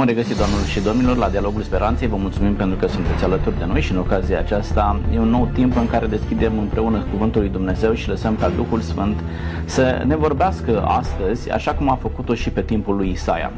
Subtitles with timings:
[0.00, 2.08] Bun regăsit, doamnelor și domnilor, la Dialogul Speranței.
[2.08, 5.48] Vă mulțumim pentru că sunteți alături de noi și în ocazia aceasta e un nou
[5.52, 9.16] timp în care deschidem împreună Cuvântul lui Dumnezeu și lăsăm ca Duhul Sfânt
[9.64, 13.52] să ne vorbească astăzi, așa cum a făcut-o și pe timpul lui Isaia.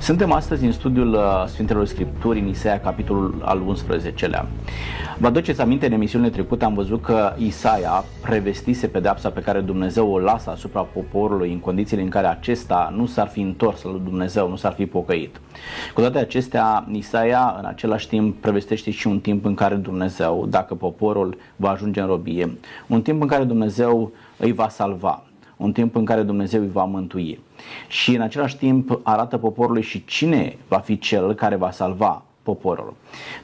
[0.00, 4.44] Suntem astăzi în studiul uh, Sfintelor Scripturi, în Isaia, capitolul al 11-lea.
[5.18, 10.12] Vă aduceți aminte, în emisiunile trecute am văzut că Isaia prevestise pedeapsa pe care Dumnezeu
[10.12, 14.48] o lasă asupra poporului în condițiile în care acesta nu s-ar fi întors la Dumnezeu,
[14.48, 15.40] nu s-ar fi pocăit.
[15.94, 20.74] Cu toate acestea, Isaia în același timp prevestește și un timp în care Dumnezeu, dacă
[20.74, 25.22] poporul va ajunge în robie, un timp în care Dumnezeu îi va salva,
[25.56, 27.40] un timp în care Dumnezeu îi va mântui.
[27.88, 32.94] Și în același timp arată poporului și cine va fi cel care va salva poporul.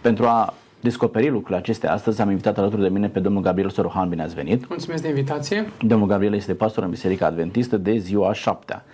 [0.01, 4.09] Pentru a descoperi lucrurile acestea, astăzi am invitat alături de mine pe domnul Gabriel Sorohan,
[4.09, 4.69] bine ați venit.
[4.69, 5.71] Mulțumesc de invitație.
[5.81, 8.85] Domnul Gabriel este pastor în Biserica Adventistă de ziua șaptea.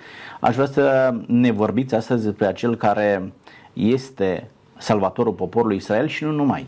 [0.41, 3.33] Aș vrea să ne vorbiți astăzi despre acel care
[3.73, 6.67] este salvatorul poporului Israel și nu numai.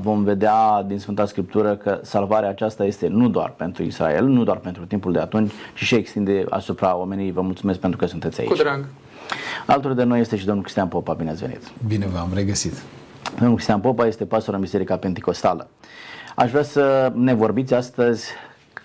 [0.00, 4.56] Vom vedea din Sfânta Scriptură că salvarea aceasta este nu doar pentru Israel, nu doar
[4.56, 7.32] pentru timpul de atunci, ci și extinde asupra oamenii.
[7.32, 8.50] Vă mulțumesc pentru că sunteți aici.
[8.50, 8.84] Cu drag.
[9.66, 11.12] Alături de noi este și domnul Cristian Popa.
[11.12, 11.60] Bine ați venit!
[11.86, 12.82] Bine v-am regăsit!
[13.38, 15.68] Domnul Cristian Popa este pastor în Biserica Pentecostală.
[16.34, 18.30] Aș vrea să ne vorbiți astăzi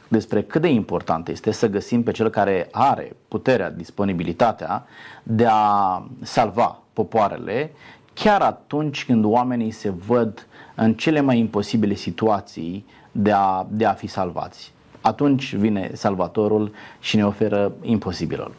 [0.10, 4.86] despre cât de important este să găsim pe cel care are puterea, disponibilitatea
[5.24, 7.72] de a salva popoarele,
[8.14, 13.94] chiar atunci când oamenii se văd în cele mai imposibile situații de a, de a
[13.94, 14.74] fi salvați.
[15.02, 18.54] Atunci vine Salvatorul și ne oferă imposibilul.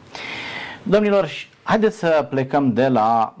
[0.83, 1.29] Domnilor,
[1.63, 3.35] haideți să plecăm de la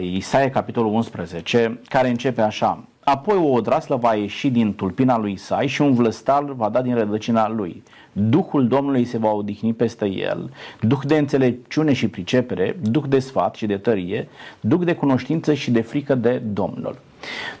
[0.00, 2.84] Isaia, capitolul 11, care începe așa.
[3.10, 6.94] Apoi o odraslă va ieși din tulpina lui Isai și un vlăstar va da din
[6.94, 7.82] rădăcina lui.
[8.12, 13.54] Duhul Domnului se va odihni peste el, duh de înțelepciune și pricepere, duh de sfat
[13.54, 14.28] și de tărie,
[14.60, 16.98] duh de cunoștință și de frică de Domnul.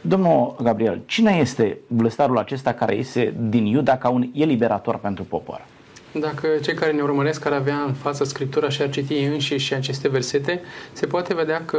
[0.00, 5.64] Domnul Gabriel, cine este vlăstarul acesta care iese din Iuda ca un eliberator pentru popor?
[6.12, 9.74] Dacă cei care ne urmăresc ar avea în față Scriptura și ar citi înșiși și
[9.74, 10.60] aceste versete,
[10.92, 11.78] se poate vedea că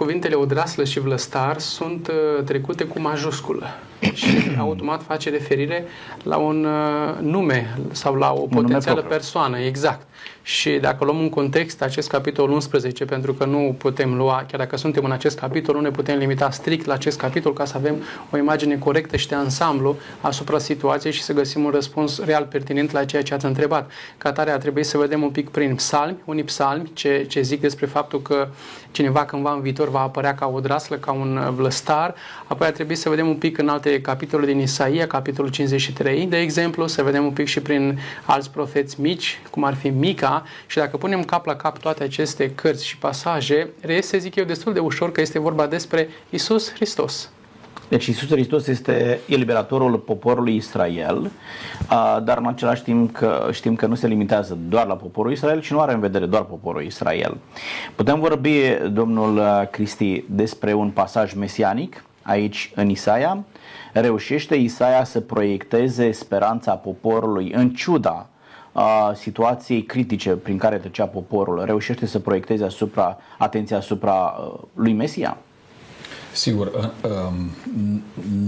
[0.00, 3.66] cuvintele odraslă și vlăstar sunt uh, trecute cu majusculă
[4.14, 5.84] și automat face referire
[6.22, 10.06] la un uh, nume sau la o potențială persoană, exact.
[10.42, 14.76] Și dacă luăm în context acest capitol 11, pentru că nu putem lua, chiar dacă
[14.76, 17.94] suntem în acest capitol, nu ne putem limita strict la acest capitol ca să avem
[18.30, 22.90] o imagine corectă și de ansamblu asupra situației și să găsim un răspuns real pertinent
[22.90, 23.90] la ceea ce ați întrebat.
[24.18, 27.60] Ca tare a trebuit să vedem un pic prin psalmi, unii psalmi, ce, ce zic
[27.60, 28.48] despre faptul că
[28.90, 32.14] cineva cândva în viitor va apărea ca o draslă, ca un vlăstar,
[32.46, 36.38] apoi a trebuit să vedem un pic în alte capitole din Isaia, capitolul 53, de
[36.38, 40.76] exemplu, să vedem un pic și prin alți profeți mici, cum ar fi Mica, și
[40.76, 44.78] dacă punem cap la cap toate aceste cărți și pasaje, reiese, zic eu, destul de
[44.78, 47.30] ușor că este vorba despre Isus Hristos.
[47.88, 51.30] Deci Isus Hristos este eliberatorul poporului Israel,
[52.24, 55.72] dar în același timp că știm că nu se limitează doar la poporul Israel și
[55.72, 57.36] nu are în vedere doar poporul Israel.
[57.94, 59.40] Putem vorbi, domnul
[59.70, 63.44] Cristi, despre un pasaj mesianic aici în Isaia.
[63.92, 68.26] Reușește Isaia să proiecteze speranța poporului în ciuda
[68.72, 74.34] a situației critice prin care trecea poporul, reușește să proiecteze asupra, atenția asupra
[74.74, 75.36] lui Mesia?
[76.32, 76.94] Sigur,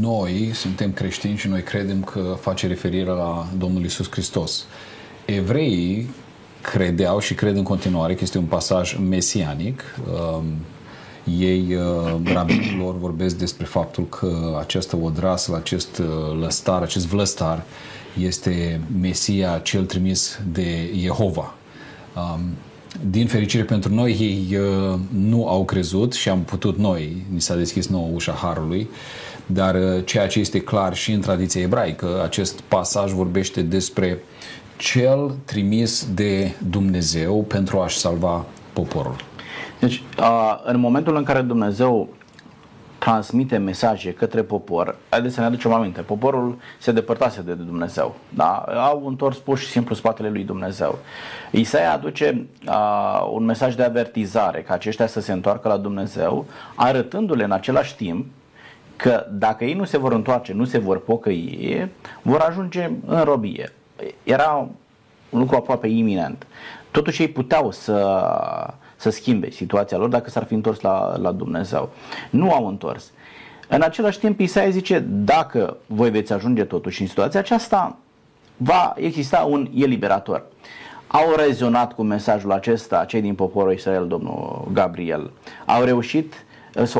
[0.00, 4.66] noi suntem creștini și noi credem că face referire la Domnul Isus Hristos.
[5.24, 6.10] Evreii
[6.60, 9.82] credeau și cred în continuare că este un pasaj mesianic.
[11.40, 11.76] Ei,
[12.24, 16.02] rabinilor, vorbesc despre faptul că această odrasă, acest
[16.40, 17.62] lăstar, acest vlăstar,
[18.20, 21.54] este Mesia cel trimis de Jehova.
[22.16, 22.40] Um,
[23.10, 27.54] din fericire pentru noi, ei uh, nu au crezut și am putut noi, ni s-a
[27.54, 28.88] deschis nouă ușa Harului,
[29.46, 34.22] dar uh, ceea ce este clar și în tradiția ebraică, acest pasaj vorbește despre
[34.76, 39.16] cel trimis de Dumnezeu pentru a-și salva poporul.
[39.82, 42.08] Deci, uh, în momentul în care Dumnezeu
[42.98, 48.52] transmite mesaje către popor, haideți să ne aducem aminte, poporul se depărtase de Dumnezeu, da?
[48.58, 50.98] au întors pur și simplu spatele lui Dumnezeu.
[51.50, 57.44] Isaia aduce uh, un mesaj de avertizare ca aceștia să se întoarcă la Dumnezeu, arătându-le
[57.44, 58.26] în același timp
[58.96, 61.90] că dacă ei nu se vor întoarce, nu se vor pocăi,
[62.22, 63.72] vor ajunge în robie.
[64.22, 64.68] Era
[65.30, 66.46] un lucru aproape iminent.
[66.90, 67.94] Totuși ei puteau să
[69.02, 71.90] să schimbe situația lor dacă s-ar fi întors la, la Dumnezeu.
[72.30, 73.12] Nu au întors.
[73.68, 77.96] În același timp, Isaia zice, dacă voi veți ajunge totuși în situația aceasta,
[78.56, 80.44] va exista un eliberator.
[81.06, 85.30] au rezonat cu mesajul acesta cei din poporul Israel, domnul Gabriel.
[85.66, 86.44] Au reușit,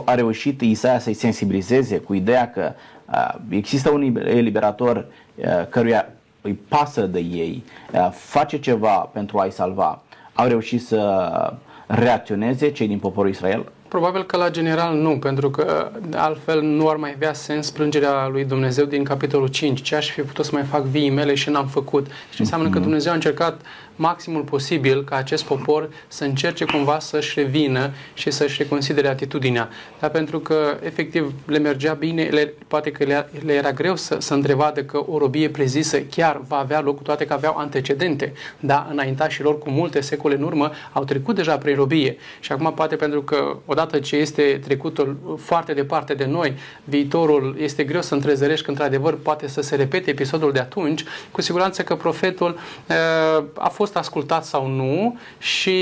[0.05, 2.73] a reușit Isaia să-i sensibilizeze cu ideea că
[3.13, 4.97] uh, există un eliberator
[5.35, 6.09] uh, căruia
[6.41, 10.03] îi pasă de ei, uh, face ceva pentru a-i salva.
[10.33, 11.53] Au reușit să
[11.87, 13.73] reacționeze cei din poporul Israel?
[13.89, 18.45] Probabil că la general nu, pentru că altfel nu ar mai avea sens plângerea lui
[18.45, 19.83] Dumnezeu din capitolul 5.
[19.83, 22.07] Ce aș fi putut să mai fac vii mele și n-am făcut?
[22.33, 22.83] Și înseamnă că mhm.
[22.83, 23.61] Dumnezeu a încercat
[23.97, 29.69] maximul posibil ca acest popor să încerce cumva să-și revină și să-și reconsidere atitudinea.
[30.01, 34.17] Dar pentru că efectiv le mergea bine, le, poate că le, le era greu să,
[34.21, 38.33] să întrevadă că o robie prezisă chiar va avea loc, toate că aveau antecedente.
[38.61, 42.17] Da, înaintașilor cu multe secole în urmă au trecut deja prin robie.
[42.41, 46.55] Și acum poate pentru că odată ce este trecutul foarte departe de noi,
[46.85, 51.41] viitorul este greu să întrezărești că într-adevăr poate să se repete episodul de atunci, cu
[51.41, 52.59] siguranță că profetul
[52.89, 55.77] uh, a fost fost ascultat sau nu și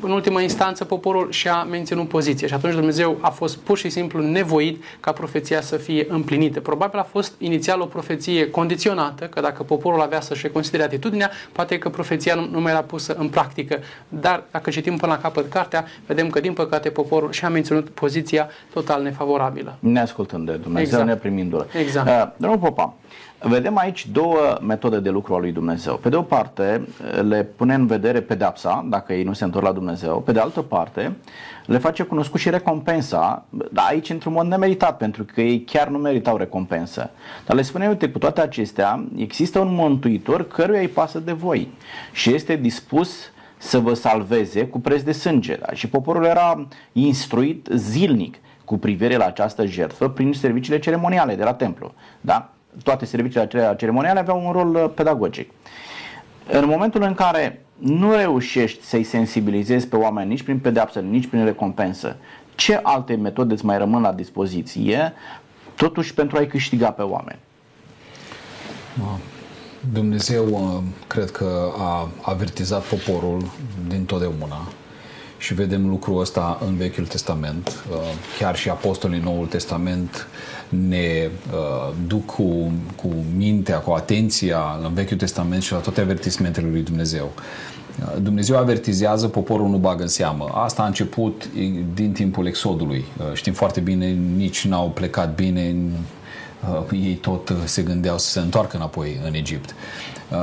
[0.00, 4.22] în ultima instanță poporul și-a menținut poziție și atunci Dumnezeu a fost pur și simplu
[4.22, 6.60] nevoit ca profeția să fie împlinită.
[6.60, 11.78] Probabil a fost inițial o profeție condiționată, că dacă poporul avea să-și reconsidere atitudinea, poate
[11.78, 13.78] că profeția nu, nu mai era pusă în practică.
[14.08, 18.48] Dar dacă citim până la capăt cartea, vedem că din păcate poporul și-a menținut poziția
[18.72, 19.76] total nefavorabilă.
[19.78, 21.06] Ne ascultăm de Dumnezeu, exact.
[21.06, 21.66] ne primindu-l.
[21.78, 22.08] Exact.
[22.08, 22.94] Uh, domnul Popa,
[23.44, 25.96] Vedem aici două metode de lucru a lui Dumnezeu.
[25.96, 26.88] Pe de o parte,
[27.28, 30.20] le pune în vedere pedepsa, dacă ei nu se întorc la Dumnezeu.
[30.20, 31.16] Pe de altă parte,
[31.66, 35.98] le face cunoscut și recompensa, dar aici într-un mod nemeritat, pentru că ei chiar nu
[35.98, 37.10] meritau recompensă.
[37.46, 41.68] Dar le spune, uite, cu toate acestea, există un mântuitor căruia îi pasă de voi
[42.12, 45.56] și este dispus să vă salveze cu preț de sânge.
[45.56, 45.72] Da?
[45.72, 51.54] Și poporul era instruit zilnic cu privire la această jertfă prin serviciile ceremoniale de la
[51.54, 51.92] templu.
[52.20, 52.50] Da?
[52.82, 55.50] Toate serviciile acelea ceremoniale aveau un rol uh, pedagogic.
[56.50, 61.44] În momentul în care nu reușești să-i sensibilizezi pe oameni nici prin pedeapsă, nici prin
[61.44, 62.16] recompensă,
[62.54, 65.12] ce alte metode îți mai rămân la dispoziție,
[65.74, 67.38] totuși pentru a-i câștiga pe oameni?
[69.92, 73.50] Dumnezeu uh, cred că a avertizat poporul
[73.88, 74.68] din totdeauna
[75.42, 77.84] și vedem lucrul ăsta în Vechiul Testament.
[77.90, 77.96] Uh,
[78.38, 80.26] chiar și apostolii Noul Testament
[80.68, 86.68] ne uh, duc cu, cu mintea, cu atenția în Vechiul Testament și la toate avertismentele
[86.70, 87.32] lui Dumnezeu.
[87.34, 90.50] Uh, Dumnezeu avertizează, poporul nu bagă în seamă.
[90.54, 91.48] Asta a început
[91.94, 93.04] din timpul Exodului.
[93.32, 94.06] Știm foarte bine,
[94.36, 95.74] nici n-au plecat bine,
[96.92, 99.74] ei tot se gândeau să se întoarcă înapoi în Egipt.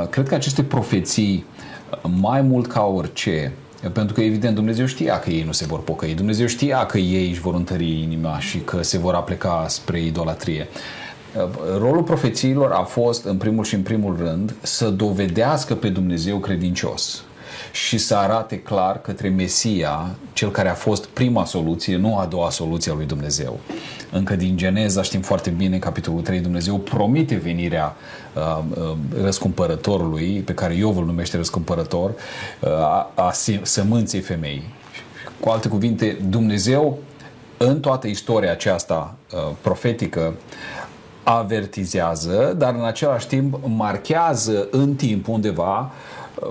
[0.10, 1.46] Cred că aceste profeții,
[2.20, 3.54] mai mult ca orice,
[3.94, 6.14] pentru că, evident, Dumnezeu știa că ei nu se vor pocăi.
[6.14, 10.68] Dumnezeu știa că ei își vor întări inima și că se vor apleca spre idolatrie.
[11.78, 17.24] Rolul profețiilor a fost, în primul și în primul rând, să dovedească pe Dumnezeu credincios
[17.72, 22.50] și să arate clar către Mesia, cel care a fost prima soluție, nu a doua
[22.50, 23.60] soluție a lui Dumnezeu.
[24.12, 27.96] Încă din Geneza știm foarte bine, capitolul 3, Dumnezeu promite venirea
[28.34, 34.64] uh, uh, răscumpărătorului, pe care Iov îl numește răscumpărător, uh, a, a sămânței femei.
[35.40, 36.98] Cu alte cuvinte, Dumnezeu
[37.58, 40.34] în toată istoria aceasta uh, profetică
[41.24, 45.92] avertizează, dar în același timp marchează în timp undeva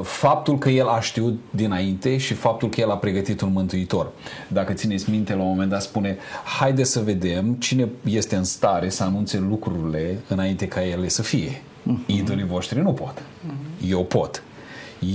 [0.03, 4.11] faptul că el a știut dinainte și faptul că el a pregătit un mântuitor.
[4.49, 6.17] Dacă țineți minte, la un moment dat spune,
[6.59, 11.51] haide să vedem cine este în stare să anunțe lucrurile înainte ca ele să fie.
[11.51, 12.07] Uh-huh.
[12.07, 13.15] Idolii voștri nu pot.
[13.19, 13.89] Uh-huh.
[13.89, 14.43] Eu pot.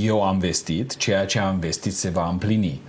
[0.01, 2.82] Eu am vestit, ceea ce am vestit se va împlini.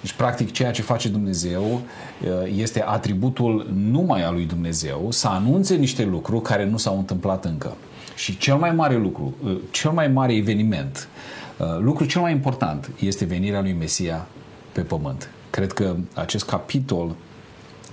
[0.00, 5.74] Deci, practic, ceea ce face Dumnezeu uh, este atributul numai al lui Dumnezeu să anunțe
[5.74, 7.76] niște lucruri care nu s-au întâmplat încă.
[8.18, 11.08] Și cel mai mare lucru, uh, cel mai mare eveniment,
[11.56, 14.26] uh, lucru cel mai important este venirea lui Mesia
[14.72, 15.30] pe pământ.
[15.50, 17.14] Cred că acest capitol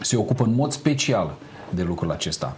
[0.02, 1.36] se ocupă în mod special
[1.70, 2.58] de lucrul acesta.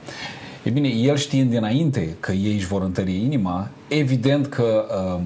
[0.64, 5.24] E bine, el știind dinainte că ei își vor întări inima, evident că um,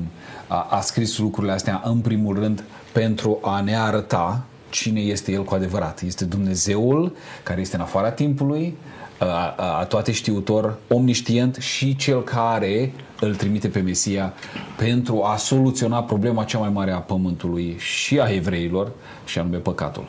[0.48, 5.44] a, a scris lucrurile astea în primul rând pentru a ne arăta cine este el
[5.44, 6.02] cu adevărat.
[6.02, 9.01] Este Dumnezeul care este în afara timpului, a, a
[9.88, 14.34] toate știutor, omniștient și cel care îl trimite pe Mesia
[14.78, 18.92] pentru a soluționa problema cea mai mare a pământului și a evreilor
[19.26, 20.06] și anume păcatul.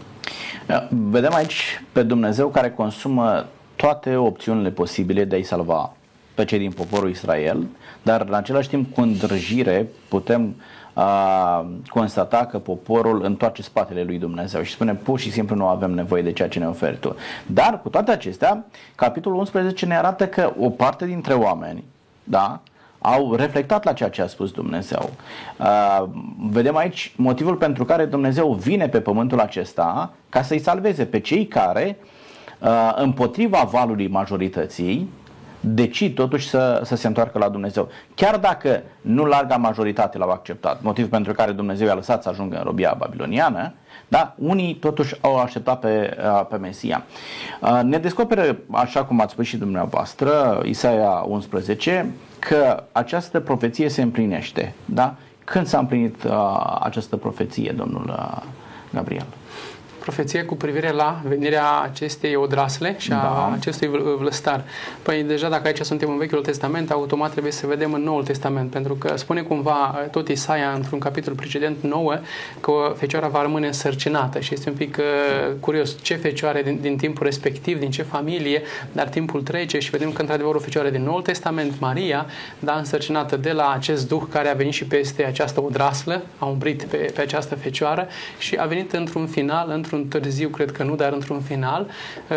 [0.89, 5.97] Vedem aici pe Dumnezeu care consumă toate opțiunile posibile de a-i salva
[6.35, 7.67] pe cei din poporul Israel,
[8.03, 10.55] dar în același timp cu îndrăjire putem uh,
[10.93, 15.91] a constata că poporul întoarce spatele lui Dumnezeu și spune pur și simplu nu avem
[15.91, 17.17] nevoie de ceea ce ne oferi tu.
[17.47, 21.85] Dar cu toate acestea, capitolul 11 ne arată că o parte dintre oameni,
[22.25, 22.61] da,
[22.99, 25.11] au reflectat la ceea ce a spus Dumnezeu.
[25.59, 26.05] Uh,
[26.51, 31.47] vedem aici motivul pentru care Dumnezeu vine pe pământul acesta ca să-i salveze pe cei
[31.47, 31.99] care,
[32.59, 35.09] uh, împotriva valului majorității,
[35.65, 37.89] decid totuși să, să se întoarcă la Dumnezeu.
[38.15, 42.57] Chiar dacă nu larga majoritate l-au acceptat, motiv pentru care Dumnezeu i-a lăsat să ajungă
[42.57, 43.73] în robia babiloniană,
[44.09, 46.17] da, unii totuși au așteptat pe,
[46.49, 47.05] pe Mesia.
[47.83, 54.75] Ne descoperă, așa cum ați spus și dumneavoastră, Isaia 11, că această profeție se împlinește.
[54.85, 55.15] Da?
[55.45, 56.17] Când s-a împlinit
[56.81, 58.15] această profeție, domnul
[58.93, 59.27] Gabriel?
[60.03, 63.53] Profeție cu privire la venirea acestei odrasle și a da.
[63.53, 64.65] acestui vlăstar.
[65.03, 68.71] Păi deja dacă aici suntem în Vechiul Testament, automat trebuie să vedem în Noul Testament,
[68.71, 72.19] pentru că spune cumva tot Isaia într-un capitol precedent 9
[72.61, 76.97] că fecioara va rămâne însărcinată și este un pic uh, curios ce fecioare din, din
[76.97, 81.03] timpul respectiv, din ce familie, dar timpul trece și vedem că într-adevăr o fecioară din
[81.03, 82.27] Noul Testament, Maria,
[82.59, 86.83] da, însărcinată de la acest duh care a venit și peste această odraslă, a umbrit
[86.83, 90.95] pe, pe această fecioară și a venit într-un final, într într-un târziu, cred că nu,
[90.95, 91.87] dar într-un final,
[92.29, 92.37] uh,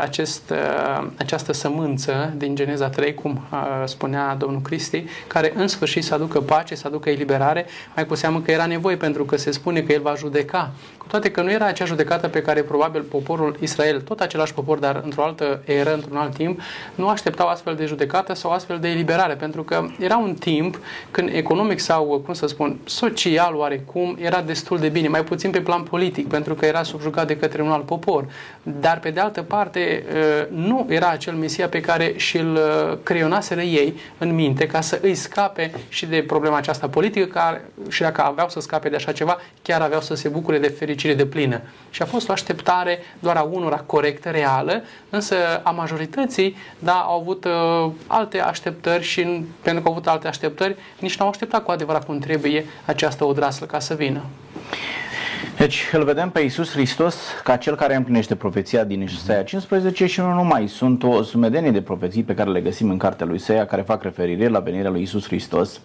[0.00, 6.04] acest, uh, această sămânță din Geneza 3, cum uh, spunea domnul Cristi, care în sfârșit
[6.04, 9.50] să aducă pace, să aducă eliberare, mai cu seamă că era nevoie pentru că se
[9.50, 10.72] spune că el va judeca.
[11.04, 14.78] Cu toate că nu era acea judecată pe care probabil poporul Israel, tot același popor,
[14.78, 16.60] dar într-o altă eră, într-un alt timp,
[16.94, 20.80] nu așteptau astfel de judecată sau astfel de eliberare, pentru că era un timp
[21.10, 25.60] când economic sau, cum să spun, social oarecum, era destul de bine, mai puțin pe
[25.60, 28.24] plan politic, pentru că era subjugat de către un alt popor.
[28.62, 30.04] Dar, pe de altă parte,
[30.50, 32.58] nu era acel Mesia pe care și-l
[33.02, 38.02] creionaseră ei în minte ca să îi scape și de problema aceasta politică care, și
[38.02, 41.26] dacă aveau să scape de așa ceva, chiar aveau să se bucure de fericire de
[41.26, 41.60] plină.
[41.90, 47.20] Și a fost o așteptare doar a unora corectă, reală, însă a majorității, da, au
[47.20, 49.22] avut uh, alte așteptări și
[49.62, 53.24] pentru că au avut alte așteptări, nici nu au așteptat cu adevărat cum trebuie această
[53.24, 54.22] odraslă ca să vină.
[55.56, 60.20] Deci îl vedem pe Iisus Hristos ca cel care împlinește profeția din Isaia 15 și
[60.20, 60.68] nu numai.
[60.68, 64.02] Sunt o sumedenie de profeții pe care le găsim în cartea lui Isaia care fac
[64.02, 65.80] referire la venirea lui Iisus Hristos.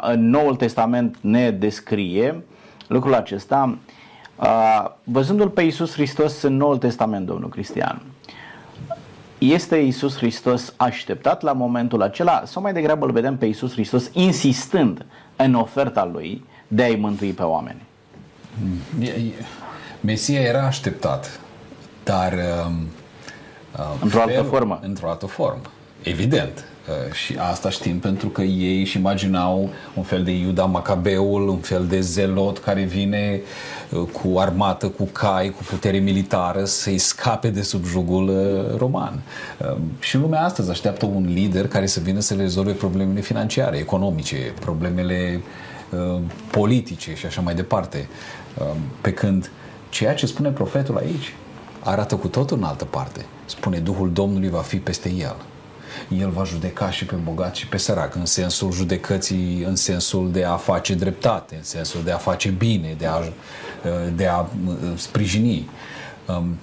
[0.00, 2.42] În Noul Testament ne descrie
[2.88, 3.78] lucrul acesta
[5.04, 8.02] văzându-l pe Iisus Hristos în Noul Testament, domnul Cristian.
[9.38, 14.10] Este Iisus Hristos așteptat la momentul acela sau mai degrabă îl vedem pe Iisus Hristos
[14.12, 17.82] insistând în oferta lui de a-i mântui pe oameni?
[20.00, 21.40] Mesia era așteptat,
[22.04, 24.78] dar um, um, într-o altă formă.
[24.82, 25.62] Într-o altă formă,
[26.02, 26.64] evident.
[26.88, 31.58] Uh, și asta știm pentru că ei își imaginau un fel de Iuda Macabeul, un
[31.58, 33.40] fel de zelot care vine
[33.90, 39.22] uh, cu armată, cu cai, cu putere militară să-i scape de sub jugul uh, roman.
[39.98, 44.36] Și lumea astăzi așteaptă un lider care să vină să le rezolve problemele financiare, economice,
[44.60, 45.40] problemele
[46.50, 48.08] politice și așa mai departe.
[48.58, 49.50] Um, pe când
[49.88, 51.34] ceea ce spune profetul aici
[51.80, 53.24] arată cu totul în altă parte.
[53.44, 55.36] Spune Duhul Domnului va fi peste el.
[56.16, 60.44] El va judeca și pe bogat și pe sărac, în sensul judecății, în sensul de
[60.44, 63.32] a face dreptate, în sensul de a face bine, de a, uh,
[64.14, 65.68] de a uh, sprijini.
[66.26, 66.56] Um,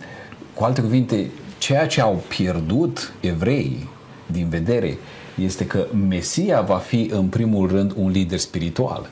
[0.54, 3.90] cu alte cuvinte, ceea ce au pierdut evreii
[4.26, 4.98] din vedere
[5.36, 9.10] este că Mesia va fi în primul rând un lider spiritual.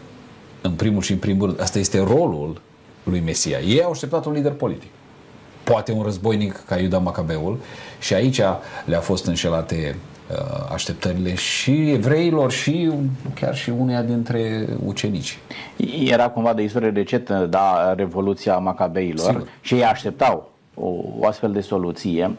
[0.62, 2.62] În primul și în primul rând, asta este rolul
[3.04, 3.60] lui Mesia.
[3.60, 4.90] Ei au așteptat un lider politic.
[5.64, 7.60] Poate un războinic ca Iuda Macabeul
[8.00, 8.42] și aici
[8.86, 10.13] le-a fost înșelate uh,
[10.72, 12.92] așteptările și evreilor și
[13.34, 15.38] chiar și uneia dintre ucenici.
[16.06, 19.48] Era cumva de istorie recetă, da, Revoluția Macabeilor Sigur.
[19.62, 20.88] și ei așteptau o,
[21.20, 22.32] o astfel de soluție.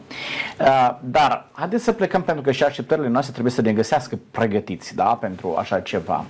[0.59, 4.95] Uh, dar haideți să plecăm pentru că și așteptările noastre trebuie să ne găsească pregătiți
[4.95, 6.25] da, pentru așa ceva.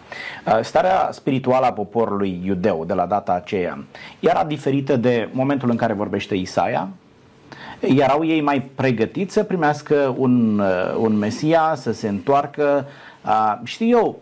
[0.45, 3.83] Uh, starea spirituală a poporului iudeu de la data aceea
[4.19, 6.89] era diferită de momentul în care vorbește Isaia,
[7.87, 12.85] erau ei mai pregătiți să primească un, uh, un Mesia, să se întoarcă,
[13.63, 14.21] știu eu,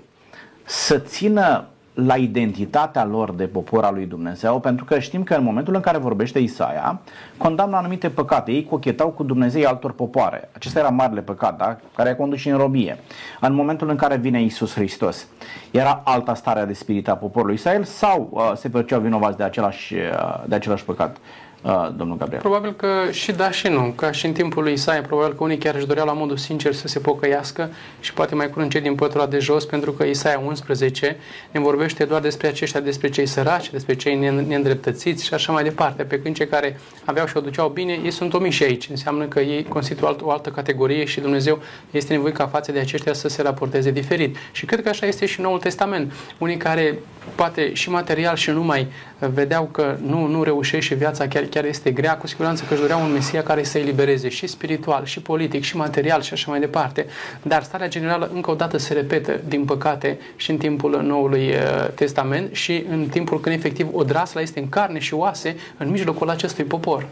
[0.65, 5.43] să țină la identitatea lor de popor al lui Dumnezeu, pentru că știm că în
[5.43, 6.99] momentul în care vorbește Isaia,
[7.37, 8.51] condamnă anumite păcate.
[8.51, 10.49] Ei cochetau cu Dumnezei altor popoare.
[10.53, 11.77] Acesta era marele păcat, da?
[11.95, 12.99] care a condus și în robie.
[13.39, 15.27] În momentul în care vine Isus Hristos,
[15.71, 19.93] era alta stare de spirit a poporului Israel sau uh, se făceau vinovați de același,
[19.93, 21.17] uh, de același păcat?
[21.63, 22.41] Uh, domnul Gabriel?
[22.41, 23.93] Probabil că și da și nu.
[23.95, 26.73] Ca și în timpul lui Isaia, probabil că unii chiar își doreau la modul sincer
[26.73, 30.41] să se pocăiască și poate mai curând cei din pătura de jos, pentru că Isaia
[30.45, 31.17] 11
[31.51, 34.15] ne vorbește doar despre aceștia, despre cei săraci, despre cei
[34.47, 36.03] neîndreptățiți și așa mai departe.
[36.03, 38.89] Pe când cei care aveau și o duceau bine, ei sunt omiși aici.
[38.89, 41.59] Înseamnă că ei constituie o altă, o altă categorie și Dumnezeu
[41.91, 44.35] este nevoit ca față de aceștia să se raporteze diferit.
[44.51, 46.13] Și cred că așa este și Noul Testament.
[46.37, 46.99] Unii care
[47.35, 48.87] poate și material și numai
[49.19, 52.81] vedeau că nu, nu reușește și viața chiar, chiar este grea, cu siguranță că își
[52.81, 56.59] doreau un Mesia care să elibereze și spiritual, și politic, și material și așa mai
[56.59, 57.05] departe.
[57.41, 61.89] Dar starea generală încă o dată se repetă, din păcate, și în timpul Noului uh,
[61.95, 66.63] Testament și în timpul când efectiv odrasla este în carne și oase în mijlocul acestui
[66.63, 67.07] popor.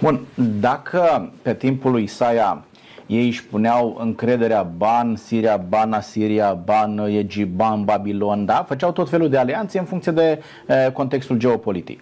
[0.00, 0.20] Bun,
[0.60, 2.64] dacă pe timpul lui Isaia
[3.06, 8.64] ei își puneau încrederea ban Siria, ban Asiria, ban Egipt, ban Babilon, da?
[8.68, 12.00] Făceau tot felul de alianțe în funcție de e, contextul geopolitic.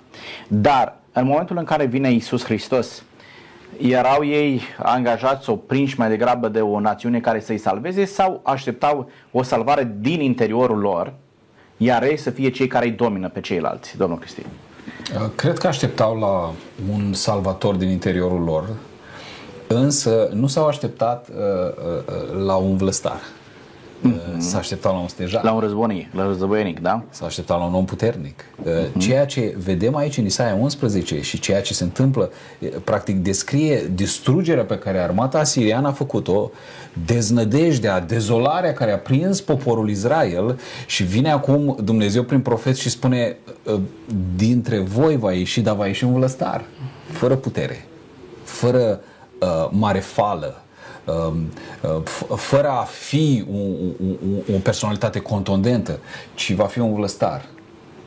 [0.49, 3.03] Dar în momentul în care vine Isus Hristos,
[3.81, 9.11] erau ei angajați sau prinși mai degrabă de o națiune care să-i salveze sau așteptau
[9.31, 11.13] o salvare din interiorul lor,
[11.77, 14.47] iar ei să fie cei care îi domină pe ceilalți, domnul Cristin?
[15.35, 16.53] Cred că așteptau la
[16.93, 18.69] un salvator din interiorul lor,
[19.75, 23.21] Însă nu s-au așteptat uh, uh, uh la un vlăstar.
[24.03, 24.39] Mm-hmm.
[24.39, 25.43] S-a așteptat la un stejar.
[25.45, 27.05] La un războinic, la războinic, da?
[27.11, 28.45] S-a așteptat la un om puternic.
[28.45, 28.99] Mm-hmm.
[28.99, 32.31] Ceea ce vedem aici în Isaia 11 și ceea ce se întâmplă,
[32.85, 36.51] practic descrie distrugerea pe care armata asiriană a făcut-o,
[37.07, 43.37] deznădejdea, dezolarea care a prins poporul Israel și vine acum Dumnezeu prin profet și spune
[44.37, 46.65] dintre voi va ieși, dar va ieși un vlăstar,
[47.11, 47.87] fără putere,
[48.45, 49.01] fără
[49.41, 50.72] uh, mare fală, uh, uh,
[52.37, 55.99] fără a fi o, o, o personalitate contundentă,
[56.35, 57.45] ci va fi un vlăstar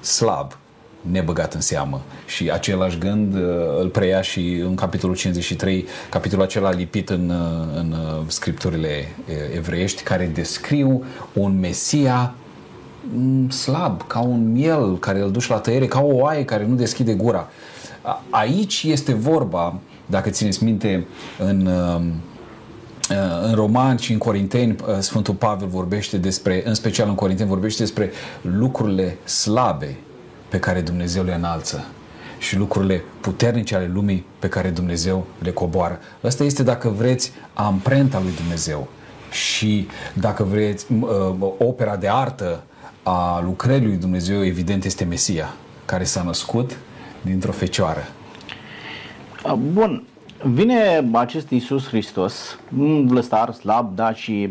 [0.02, 0.58] slab,
[1.02, 2.02] nebăgat în seamă.
[2.26, 3.42] Și același gând uh,
[3.80, 9.16] îl preia și în capitolul 53, capitolul acela lipit în, uh, în uh, scripturile
[9.56, 12.34] evreiești, care descriu un Mesia
[13.14, 16.76] mm, slab, ca un miel care îl duci la tăiere, ca o oaie care nu
[16.76, 17.50] deschide gura.
[18.30, 22.12] Aici este vorba dacă țineți minte, în, um, uh,
[23.42, 27.82] în Roman și în Corinteni, uh, Sfântul Pavel vorbește despre, în special în Corinteni, vorbește
[27.84, 29.98] despre lucrurile slabe
[30.50, 31.86] pe care Dumnezeu le înalță
[32.38, 36.00] și lucrurile puternice ale lumii pe care Dumnezeu le coboară.
[36.24, 38.88] Asta este, dacă vreți, amprenta lui Dumnezeu
[39.32, 41.08] și, dacă vreți, uh,
[41.58, 42.64] opera de artă
[43.04, 45.54] a lucrării lui Dumnezeu, evident, este Mesia,
[45.86, 46.78] care s-a născut
[47.22, 48.08] dintr-o fecioară.
[49.74, 50.04] Bun,
[50.54, 54.50] vine acest Iisus Hristos, un vlăstar slab, da, și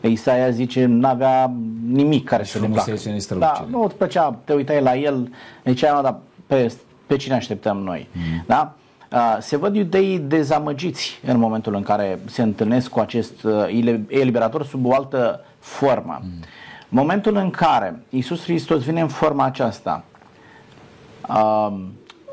[0.00, 1.52] Isaia zice n-avea
[1.86, 2.96] nimic care să ne placă.
[3.38, 5.32] Da, nu îți plăcea, te uitai la el,
[5.64, 6.72] zicea, dar pe,
[7.06, 8.08] pe cine așteptăm noi?
[8.12, 8.44] Mm.
[8.46, 8.74] Da?
[9.40, 13.46] Se văd iudeii dezamăgiți în momentul în care se întâlnesc cu acest
[14.08, 16.20] eliberator sub o altă formă.
[16.22, 16.44] Mm.
[16.88, 20.04] Momentul în care Iisus Hristos vine în forma aceasta,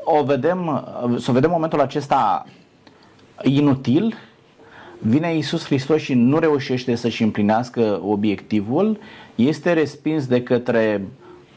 [0.04, 2.46] o vedem, să vedem momentul acesta
[3.42, 4.14] inutil,
[4.98, 8.98] vine Iisus Hristos și nu reușește să-și împlinească obiectivul,
[9.34, 11.06] este respins de către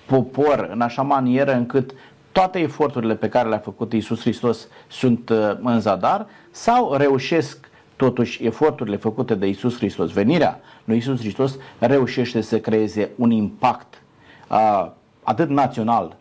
[0.05, 1.93] popor în așa manieră încât
[2.31, 8.45] toate eforturile pe care le-a făcut Iisus Hristos sunt uh, în zadar sau reușesc totuși
[8.45, 14.01] eforturile făcute de Iisus Hristos, venirea lui Iisus Hristos reușește să creeze un impact
[14.49, 14.91] uh,
[15.23, 16.15] atât național,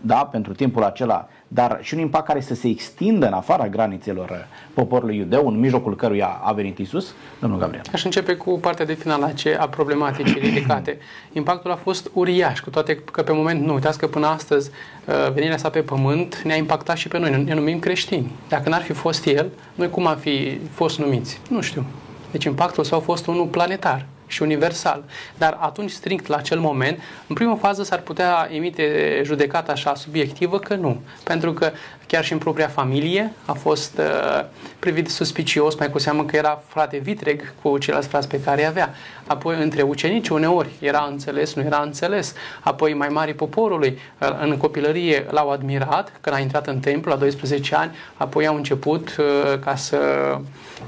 [0.00, 4.46] da, pentru timpul acela, dar și un impact care să se extindă în afara granițelor
[4.74, 7.82] poporului iudeu, în mijlocul căruia a venit Isus, domnul Gabriel.
[7.92, 10.98] Aș începe cu partea de final a problematicii ridicate.
[11.32, 13.74] Impactul a fost uriaș, cu toate că pe moment nu.
[13.74, 14.70] Uitați că până astăzi
[15.06, 17.44] uh, venirea sa pe pământ ne-a impactat și pe noi.
[17.44, 18.30] Ne numim creștini.
[18.48, 21.40] Dacă n-ar fi fost el, noi cum am fi fost numiți?
[21.50, 21.84] Nu știu.
[22.30, 25.04] Deci impactul său a fost unul planetar și universal.
[25.38, 30.58] Dar atunci, strict la acel moment, în prima fază s-ar putea emite judecata așa subiectivă
[30.58, 31.00] că nu.
[31.24, 31.72] Pentru că
[32.06, 34.44] chiar și în propria familie a fost uh,
[34.78, 38.66] privit suspicios, mai cu seamă că era frate vitreg cu ceilalți frați pe care îi
[38.66, 38.94] avea.
[39.26, 42.34] Apoi între ucenici uneori era înțeles, nu era înțeles.
[42.60, 47.16] Apoi mai mari poporului uh, în copilărie l-au admirat când a intrat în templu la
[47.16, 49.98] 12 ani, apoi au început uh, ca să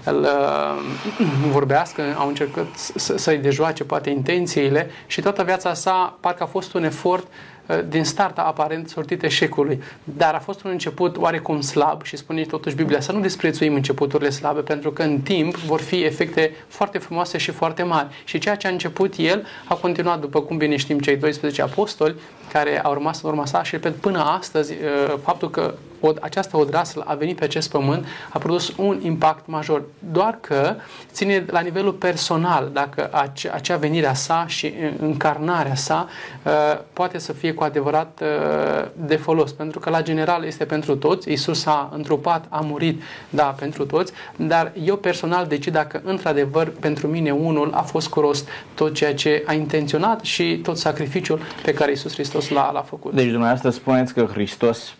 [0.05, 1.27] îl uh,
[1.57, 6.75] vorbească, au încercat să, să-i dejoace poate intențiile și toată viața sa parcă a fost
[6.75, 7.27] un efort
[7.67, 9.83] uh, din start aparent sortit eșecului.
[10.05, 14.31] Dar a fost un început oarecum slab și spune totuși Biblia să nu desprețuim începuturile
[14.31, 18.23] slabe pentru că în timp vor fi efecte foarte frumoase și foarte mari.
[18.25, 22.15] Și ceea ce a început el a continuat după cum bine știm cei 12 apostoli
[22.53, 25.75] care au rămas în urma sa și repet până astăzi uh, faptul că
[26.07, 29.83] o, această odraslă a venit pe acest pământ, a produs un impact major.
[30.13, 30.75] Doar că
[31.13, 36.09] ține la nivelul personal, dacă acea, acea venire a sa și încarnarea sa
[36.43, 36.53] uh,
[36.93, 39.53] poate să fie cu adevărat uh, de folos.
[39.53, 44.13] Pentru că la general este pentru toți, Isus a întrupat, a murit, da, pentru toți,
[44.37, 49.15] dar eu personal decid dacă într-adevăr pentru mine unul a fost cu rost tot ceea
[49.15, 53.13] ce a intenționat și tot sacrificiul pe care Isus Hristos l-a, l-a făcut.
[53.13, 54.95] Deci dumneavoastră spuneți că Hristos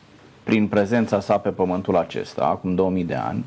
[0.45, 3.45] prin prezența sa pe pământul acesta, acum 2000 de ani,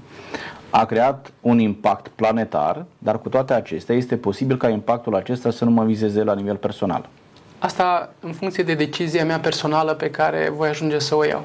[0.70, 5.66] a creat un impact planetar, dar cu toate acestea este posibil ca impactul acesta să
[5.66, 7.10] nu mă vizeze la nivel personal.
[7.60, 11.44] Asta în funcție de decizia mea personală pe care voi ajunge să o iau.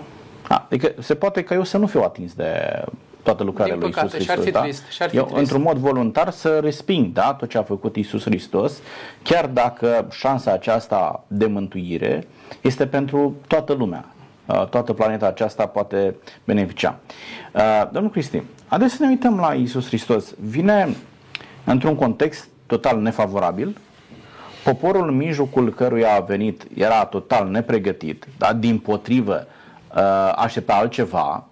[0.48, 2.82] A, adică se poate ca eu să nu fiu atins de
[3.22, 4.52] toată lucrarea Din lui păcate, Isus și-ar Hristos.
[4.52, 4.60] fi da?
[4.60, 5.38] trist, și-ar fi eu, trist.
[5.38, 8.72] într-un mod voluntar, să resping da, tot ce a făcut Isus Hristos,
[9.22, 12.26] chiar dacă șansa aceasta de mântuire
[12.60, 14.04] este pentru toată lumea.
[14.46, 16.98] Uh, Toată planeta aceasta poate beneficia.
[17.52, 20.34] Uh, Domnul Cristi, haideți să ne uităm la Isus Hristos.
[20.40, 20.96] Vine
[21.64, 23.76] într-un context total nefavorabil,
[24.64, 28.52] Poporul în mijlocul căruia a venit era total nepregătit, da?
[28.52, 29.46] din potrivă
[29.94, 31.46] uh, aștepta altceva,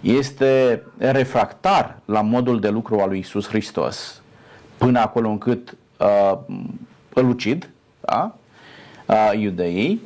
[0.00, 4.22] este refractar la modul de lucru al lui Isus Hristos,
[4.76, 6.38] până acolo încât uh,
[7.14, 8.34] îl ucid, da?
[9.06, 10.00] uh, iudeii,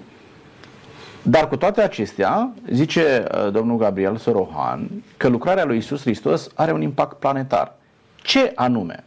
[1.31, 6.73] dar cu toate acestea, zice uh, domnul Gabriel Sorohan că lucrarea lui Isus Hristos are
[6.73, 7.75] un impact planetar.
[8.17, 9.05] Ce anume?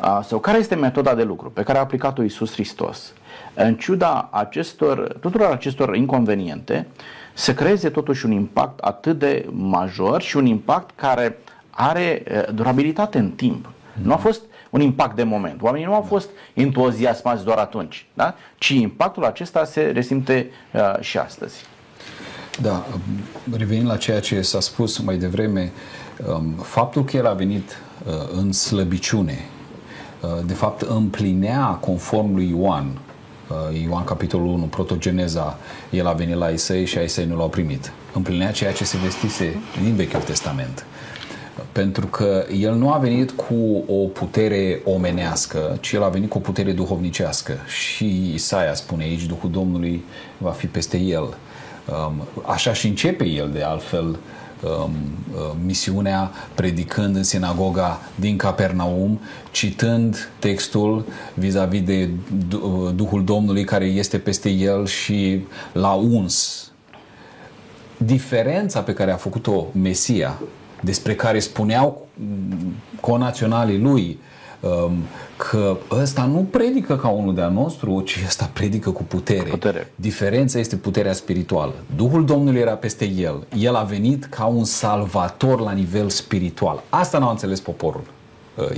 [0.00, 3.12] Uh, sau care este metoda de lucru pe care a aplicat-o Isus Hristos?
[3.54, 6.86] În ciuda acestor, tuturor acestor inconveniente,
[7.32, 11.38] să creeze totuși un impact atât de major și un impact care
[11.70, 13.70] are uh, durabilitate în timp.
[14.02, 15.62] Nu a fost un impact de moment.
[15.62, 18.34] Oamenii nu au fost entuziasmați doar atunci, da?
[18.58, 21.64] ci impactul acesta se resimte uh, și astăzi.
[22.60, 22.86] Da,
[23.56, 25.72] revenind la ceea ce s-a spus mai devreme,
[26.26, 29.44] um, faptul că el a venit uh, în slăbiciune,
[30.20, 32.98] uh, de fapt împlinea conform lui Ioan,
[33.48, 35.58] uh, Ioan capitolul 1, protogeneza,
[35.90, 37.92] el a venit la Isai și Isai nu l-au primit.
[38.12, 40.86] Împlinea ceea ce se vestise din Vechiul Testament.
[41.78, 46.38] Pentru că el nu a venit cu o putere omenească, ci el a venit cu
[46.38, 47.52] o putere duhovnicească.
[47.66, 50.04] Și Isaia spune aici, Duhul Domnului
[50.38, 51.22] va fi peste el.
[51.22, 54.90] Um, Așa și începe el, de altfel, um,
[55.34, 62.08] uh, misiunea predicând în sinagoga din Capernaum, citând textul vis-a-vis de
[62.48, 65.40] Du- Duhul Domnului care este peste el și
[65.72, 66.66] l-a uns.
[67.96, 70.38] Diferența pe care a făcut-o Mesia,
[70.80, 74.18] despre care spuneau mm, conaționalii lui,
[74.60, 74.92] um,
[75.36, 79.48] că ăsta nu predică ca unul de-a nostru, ci ăsta predică cu putere.
[79.48, 79.92] Putere.
[79.94, 81.74] Diferența este puterea spirituală.
[81.96, 83.46] Duhul Domnului era peste el.
[83.58, 86.82] El a venit ca un salvator la nivel spiritual.
[86.88, 88.17] Asta n-a înțeles poporul uh,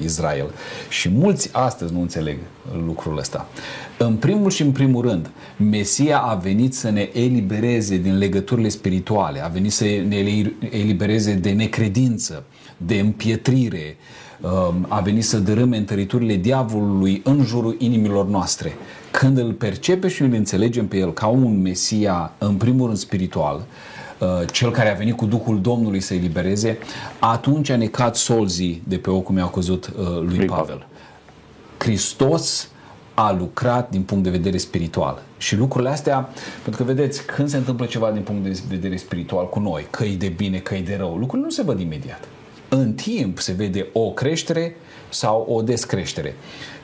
[0.03, 0.51] Israel.
[0.89, 2.39] Și mulți astăzi nu înțeleg
[2.87, 3.49] lucrul ăsta.
[3.99, 9.45] În primul și în primul rând, Mesia a venit să ne elibereze din legăturile spirituale,
[9.45, 12.45] a venit să ne elibereze de necredință,
[12.77, 13.97] de împietrire,
[14.41, 18.73] um, a venit să dărâme întăriturile diavolului în jurul inimilor noastre.
[19.11, 23.57] Când îl percepe și îl înțelegem pe el ca un Mesia, în primul rând spiritual,
[23.57, 23.90] uh,
[24.53, 26.79] cel care a venit cu Duhul Domnului să elibereze,
[27.19, 30.65] atunci a necat solzii de pe ocul mi-au căzut uh, lui Lui Pavel.
[30.65, 30.87] Pavel.
[31.79, 32.69] Hristos
[33.15, 35.23] a lucrat din punct de vedere spiritual.
[35.39, 36.29] Și lucrurile astea,
[36.63, 40.05] pentru că vedeți, când se întâmplă ceva din punct de vedere spiritual cu noi, că
[40.05, 42.29] e de bine, că e de rău, lucrurile nu se văd imediat.
[42.69, 44.77] În timp se vede o creștere
[45.09, 46.35] sau o descreștere.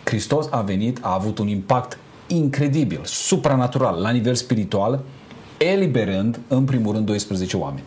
[0.04, 5.00] Hristos a venit, a avut un impact incredibil, supranatural, la nivel spiritual,
[5.58, 7.84] eliberând, în primul rând, 12 oameni.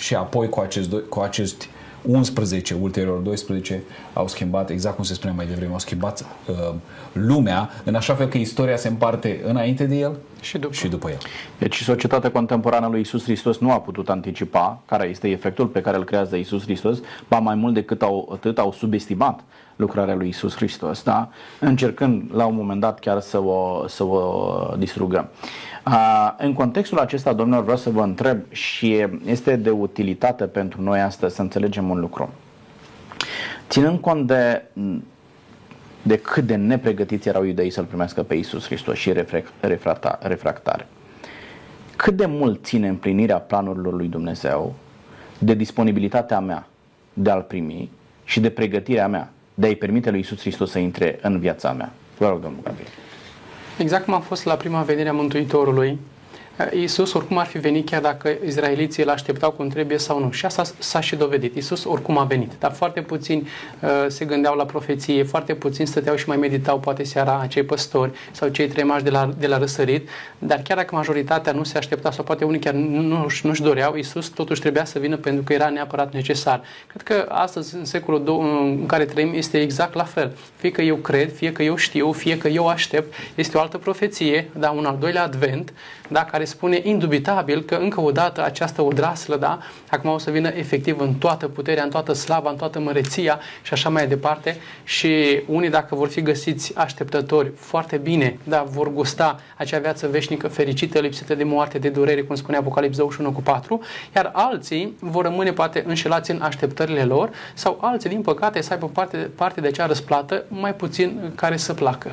[0.00, 1.68] Și apoi cu, acest, cu acești
[2.02, 6.74] 11, ulterior 12, au schimbat, exact cum se spunea mai devreme, au schimbat uh,
[7.12, 10.72] lumea, în așa fel că istoria se împarte înainte de el Și după.
[10.72, 11.18] și după el.
[11.58, 15.96] Deci societatea contemporană lui Isus Hristos nu a putut anticipa care este efectul pe care
[15.96, 16.98] îl creează Isus Hristos,
[17.28, 19.40] ba mai mult decât au, atât au subestimat
[19.76, 21.28] lucrarea lui Isus Hristos, da?
[21.60, 25.28] încercând la un moment dat chiar să o, să o distrugă.
[25.82, 31.00] A, în contextul acesta, domnilor, vreau să vă întreb și este de utilitate pentru noi
[31.00, 32.28] astăzi să înțelegem un lucru.
[33.68, 34.62] Ținând cont de
[36.02, 40.86] de cât de nepregătiți erau iudeii să-L primească pe Isus Hristos și refrac- refracta- refractare.
[41.96, 44.74] Cât de mult ține împlinirea planurilor lui Dumnezeu
[45.38, 46.66] de disponibilitatea mea
[47.12, 47.90] de a-L primi
[48.24, 51.92] și de pregătirea mea de a-i permite lui Isus Hristos să intre în viața mea.
[52.18, 52.88] Vă rog, domnul Gabriel.
[53.78, 55.98] Exact cum a fost la prima venire a Mântuitorului,
[56.72, 60.30] Iisus oricum ar fi venit chiar dacă izraeliții îl așteptau cum trebuie sau nu.
[60.30, 61.54] Și asta s-a și dovedit.
[61.54, 62.52] Iisus oricum a venit.
[62.58, 63.48] Dar foarte puțini
[63.80, 68.10] uh, se gândeau la profeție, foarte puțini stăteau și mai meditau poate seara acei păstori
[68.30, 70.08] sau cei trei mași de la, de la răsărit.
[70.38, 73.94] Dar chiar dacă majoritatea nu se aștepta sau poate unii chiar nu, nu, nu-și doreau,
[73.96, 76.62] Iisus totuși trebuia să vină pentru că era neapărat necesar.
[76.86, 78.22] Cred că astăzi, în secolul
[78.78, 80.36] în care trăim, este exact la fel.
[80.56, 83.78] Fie că eu cred, fie că eu știu, fie că eu aștept, este o altă
[83.78, 85.72] profeție, da, un al doilea advent,
[86.08, 89.58] da, care spune indubitabil că încă o dată această odraslă, da,
[89.90, 93.72] acum o să vină efectiv în toată puterea, în toată slava, în toată măreția și
[93.72, 99.40] așa mai departe și unii dacă vor fi găsiți așteptători foarte bine, da, vor gusta
[99.56, 103.80] acea viață veșnică fericită, lipsită de moarte, de durere, cum spune Apocalipsa 21 cu 4,
[104.16, 108.86] iar alții vor rămâne poate înșelați în așteptările lor sau alții, din păcate, să aibă
[108.86, 112.12] parte, parte de acea răsplată mai puțin care să placă.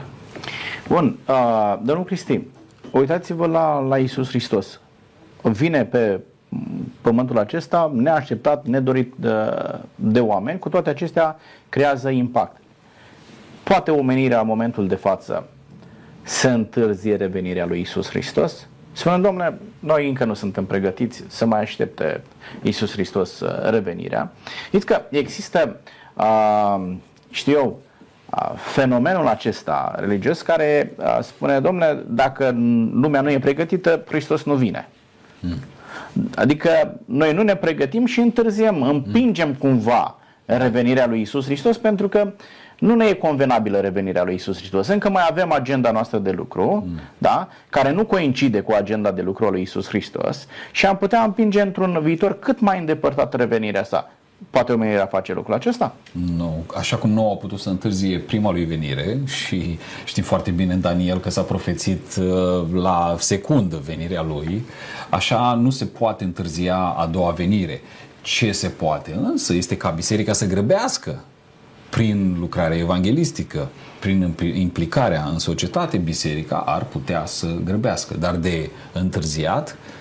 [0.88, 2.41] Bun, uh, domnul Cristi,
[2.91, 4.80] uitați-vă la, la Isus Hristos.
[5.41, 6.19] Vine pe
[7.02, 9.34] pământul acesta neașteptat, nedorit de,
[9.95, 11.38] de oameni, cu toate acestea
[11.69, 12.62] creează impact.
[13.63, 15.48] Poate omenirea în momentul de față
[16.21, 18.67] să întârzie revenirea lui Isus Hristos?
[18.91, 22.24] Spune, domnule, noi încă nu suntem pregătiți să mai aștepte
[22.62, 24.32] Isus Hristos uh, revenirea.
[24.65, 25.80] Știți că există,
[26.13, 26.91] uh,
[27.30, 27.80] știu eu,
[28.56, 32.56] fenomenul acesta religios care spune, domnule, dacă
[32.93, 34.88] lumea nu e pregătită, Hristos nu vine.
[35.39, 35.58] Mm.
[36.36, 42.32] Adică noi nu ne pregătim și întârziem, împingem cumva revenirea lui Isus Hristos pentru că
[42.80, 44.88] nu ne e convenabilă revenirea lui Isus Hristos.
[44.88, 47.00] Încă mai avem agenda noastră de lucru, mm.
[47.17, 51.24] da, care nu coincide cu agenda de lucru a lui Isus Hristos și am putea
[51.24, 54.12] împinge într-un viitor cât mai îndepărtat revenirea sa.
[54.50, 55.95] Poate omenirea face lucrul acesta?
[56.38, 56.63] Nu.
[56.78, 60.82] Așa cum nu au putut să întârzie prima lui venire și știm foarte bine în
[60.82, 64.65] Daniel că s-a profețit uh, la secundă venirea lui,
[65.10, 67.82] așa nu se poate întârzia a doua venire.
[68.21, 71.24] Ce se poate însă este ca biserica să grăbească
[71.89, 73.69] prin lucrarea evanghelistică,
[74.00, 79.94] prin implicarea în societate, biserica ar putea să grăbească, dar de întârziat Uh,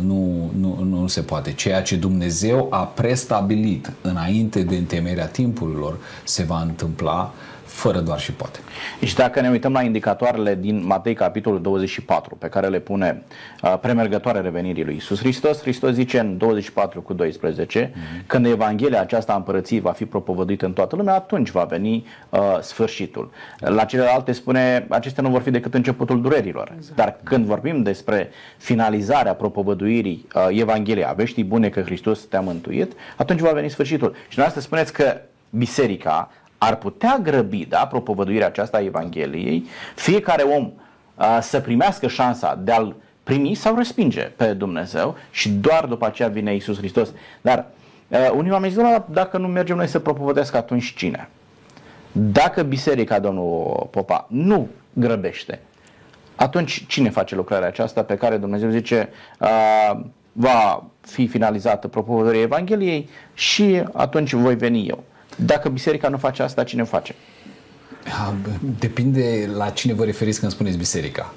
[0.00, 1.52] nu, nu, nu se poate.
[1.52, 7.32] Ceea ce Dumnezeu a prestabilit înainte de întemeierea timpurilor se va întâmpla
[7.72, 8.58] fără doar și poate.
[9.04, 13.22] Și dacă ne uităm la indicatoarele din Matei capitolul 24, pe care le pune
[13.62, 18.26] uh, premergătoare revenirii lui Isus Hristos, Hristos zice în 24 cu 12, mm-hmm.
[18.26, 22.40] când Evanghelia aceasta a împărăției va fi propovăduită în toată lumea, atunci va veni uh,
[22.60, 23.30] sfârșitul.
[23.58, 26.72] La celelalte spune, acestea nu vor fi decât începutul durerilor.
[26.76, 26.96] Exact.
[26.96, 32.92] Dar când vorbim despre finalizarea propovăduirii uh, Evangheliei, a veștii bune că Hristos te-a mântuit,
[33.16, 34.14] atunci va veni sfârșitul.
[34.28, 36.30] Și noastră spuneți că biserica
[36.62, 40.70] ar putea grăbi, da, propovăduirea aceasta a Evangheliei, fiecare om
[41.14, 46.28] a, să primească șansa de a-L primi sau respinge pe Dumnezeu și doar după aceea
[46.28, 47.12] vine Isus Hristos.
[47.40, 47.66] Dar
[48.10, 51.28] a, unii oameni zic, dacă nu mergem noi să propovădească, atunci cine?
[52.12, 55.60] Dacă biserica, domnul Popa, nu grăbește,
[56.34, 59.48] atunci cine face lucrarea aceasta pe care Dumnezeu zice a,
[60.32, 65.04] va fi finalizată propovădurea Evangheliei și atunci voi veni eu.
[65.36, 67.14] Dacă biserica nu face asta, cine face?
[68.78, 71.32] Depinde la cine vă referiți când spuneți biserica.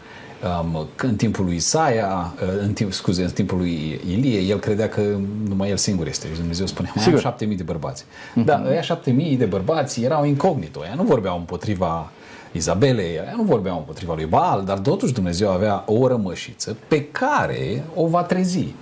[0.61, 4.89] Um, în timpul lui Isaia, uh, în timp, scuze, în timpul lui Ilie, el credea
[4.89, 5.01] că
[5.47, 6.27] numai el singur este.
[6.31, 7.19] Și Dumnezeu spunea, mai Sigur.
[7.19, 8.03] am șapte mii de bărbați.
[8.03, 8.45] Uh-huh.
[8.45, 10.79] Da, ăia șapte mii de bărbați erau incognito.
[10.79, 12.11] Ăia nu vorbeau împotriva
[12.51, 17.83] Izabelei, ăia nu vorbeau împotriva lui Baal, dar totuși Dumnezeu avea o rămășiță pe care
[17.93, 18.73] o va trezi.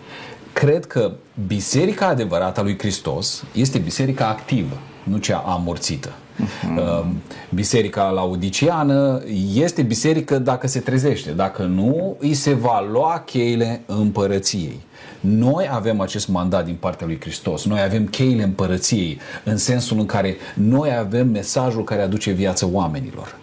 [0.63, 1.12] Cred că
[1.47, 6.10] biserica adevărată a lui Hristos este biserica activă nu cea amorțită.
[6.10, 7.06] Uh-huh.
[7.54, 9.23] Biserica laudiciană
[9.54, 14.80] este biserică dacă se trezește, dacă nu, îi se va lua cheile împărăției.
[15.19, 17.65] Noi avem acest mandat din partea lui Hristos.
[17.65, 23.36] Noi avem cheile împărăției în sensul în care noi avem mesajul care aduce viață oamenilor.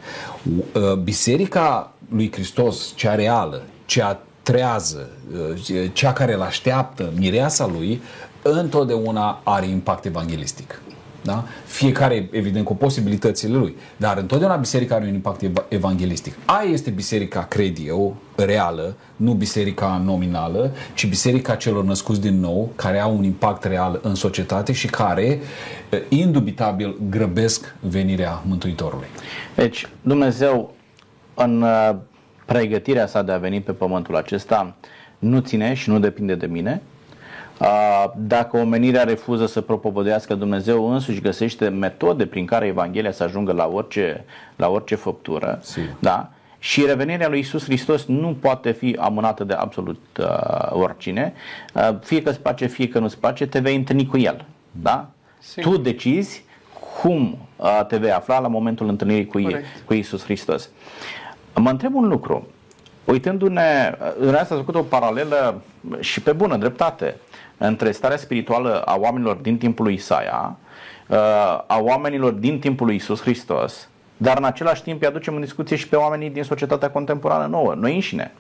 [0.73, 8.03] Uh, biserica lui Hristos, cea reală, cea trează, uh, cea care îl așteaptă, mireasa lui,
[8.43, 10.81] întotdeauna are impact evanghelistic.
[11.23, 11.45] Da?
[11.65, 13.77] Fiecare, evident, cu posibilitățile lui.
[13.97, 16.35] Dar întotdeauna biserica are un impact evanghelistic.
[16.45, 22.73] Aia este biserica, cred eu, reală, nu biserica nominală, ci biserica celor născuți din nou,
[22.77, 25.41] care au un impact real în societate și care,
[26.09, 29.07] indubitabil, grăbesc venirea Mântuitorului.
[29.55, 30.75] Deci, Dumnezeu,
[31.35, 31.97] în uh,
[32.53, 34.75] pregătirea sa de a veni pe pământul acesta,
[35.19, 36.83] nu ține și nu depinde de mine,
[38.17, 43.67] dacă omenirea refuză să propovădească, Dumnezeu însuși găsește metode prin care Evanghelia să ajungă la
[43.67, 44.25] orice,
[44.57, 45.61] la orice făptură.
[45.99, 46.31] Da?
[46.63, 50.27] și revenirea lui Isus Hristos nu poate fi amânată de absolut uh,
[50.71, 51.33] oricine.
[51.75, 54.45] Uh, fie că îți place, fie că nu-ți place, te vei întâlni cu El.
[54.71, 55.09] Da?
[55.39, 55.73] Sigur.
[55.73, 56.45] Tu decizi
[57.01, 59.41] cum uh, te vei afla la momentul întâlnirii cu,
[59.85, 60.71] cu Isus Hristos.
[61.61, 62.47] Mă întreb un lucru.
[63.05, 65.63] Uitându-ne, în asta a făcut o paralelă
[65.99, 67.17] și pe bună dreptate
[67.59, 70.57] între starea spirituală a oamenilor din timpul lui Isaia,
[71.09, 71.17] uh,
[71.67, 75.77] a oamenilor din timpul lui Isus Hristos, dar în același timp îi aducem în discuție
[75.77, 78.33] și pe oamenii din societatea contemporană nouă, noi înșine.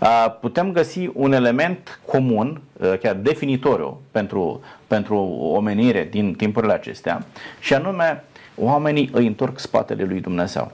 [0.00, 5.16] Uh, putem găsi un element comun, uh, chiar definitoriu pentru, pentru
[5.54, 7.24] omenire din timpurile acestea,
[7.60, 8.24] și anume
[8.56, 10.72] oamenii îi întorc spatele lui Dumnezeu.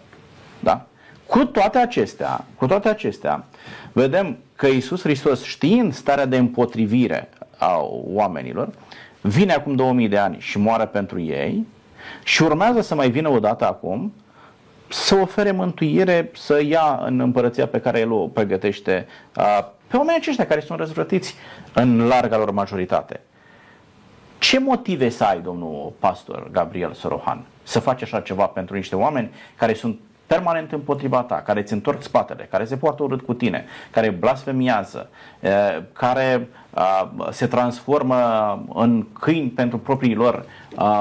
[0.60, 0.86] Da?
[1.26, 3.44] Cu toate acestea, cu toate acestea,
[3.92, 8.68] vedem că Isus Hristos, știind starea de împotrivire a oamenilor,
[9.20, 11.66] vine acum 2000 de ani și moare pentru ei
[12.24, 14.12] și urmează să mai vină odată acum
[14.88, 19.06] să ofere mântuire, să ia în împărăția pe care el o pregătește
[19.86, 21.34] pe oamenii aceștia care sunt răzvrătiți
[21.72, 23.20] în larga lor majoritate.
[24.38, 29.30] Ce motive să ai, domnul pastor Gabriel Sorohan, să faci așa ceva pentru niște oameni
[29.56, 33.64] care sunt permanent împotriva ta, care îți întorc spatele, care se poartă urât cu tine,
[33.90, 35.08] care blasfemiază,
[35.92, 36.48] care
[37.30, 38.18] se transformă
[38.74, 40.44] în câini pentru proprii lor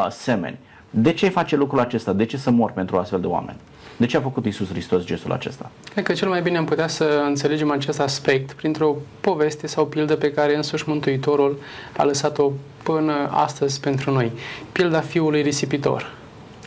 [0.10, 0.58] semeni.
[0.90, 2.14] De ce face lucrul acesta?
[2.14, 3.58] De ce să mor pentru astfel de oameni?
[3.98, 5.72] De ce a făcut Isus Hristos gestul acesta?
[5.92, 10.16] Cred că cel mai bine am putea să înțelegem acest aspect printr-o poveste sau pildă
[10.16, 11.60] pe care însuși Mântuitorul
[11.98, 12.52] a lăsat-o
[12.84, 14.32] până astăzi pentru noi.
[14.72, 16.12] Pilda fiului risipitor,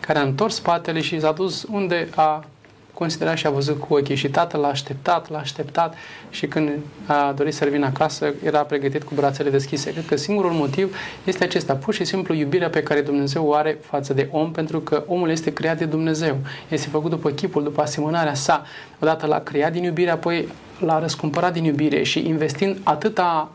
[0.07, 2.45] care a întors spatele și s-a dus unde a
[2.93, 5.95] considerat și a văzut cu ochii și tatăl l-a așteptat, l-a așteptat
[6.31, 6.71] și când
[7.07, 9.93] a dorit să revină acasă, era pregătit cu brațele deschise.
[9.93, 13.79] Cred că singurul motiv este acesta, pur și simplu iubirea pe care Dumnezeu o are
[13.81, 16.37] față de om, pentru că omul este creat de Dumnezeu.
[16.69, 18.65] Este făcut după chipul, după asemănarea sa.
[19.01, 23.51] Odată l-a creat din iubire, apoi l-a răscumpărat din iubire și investind atâta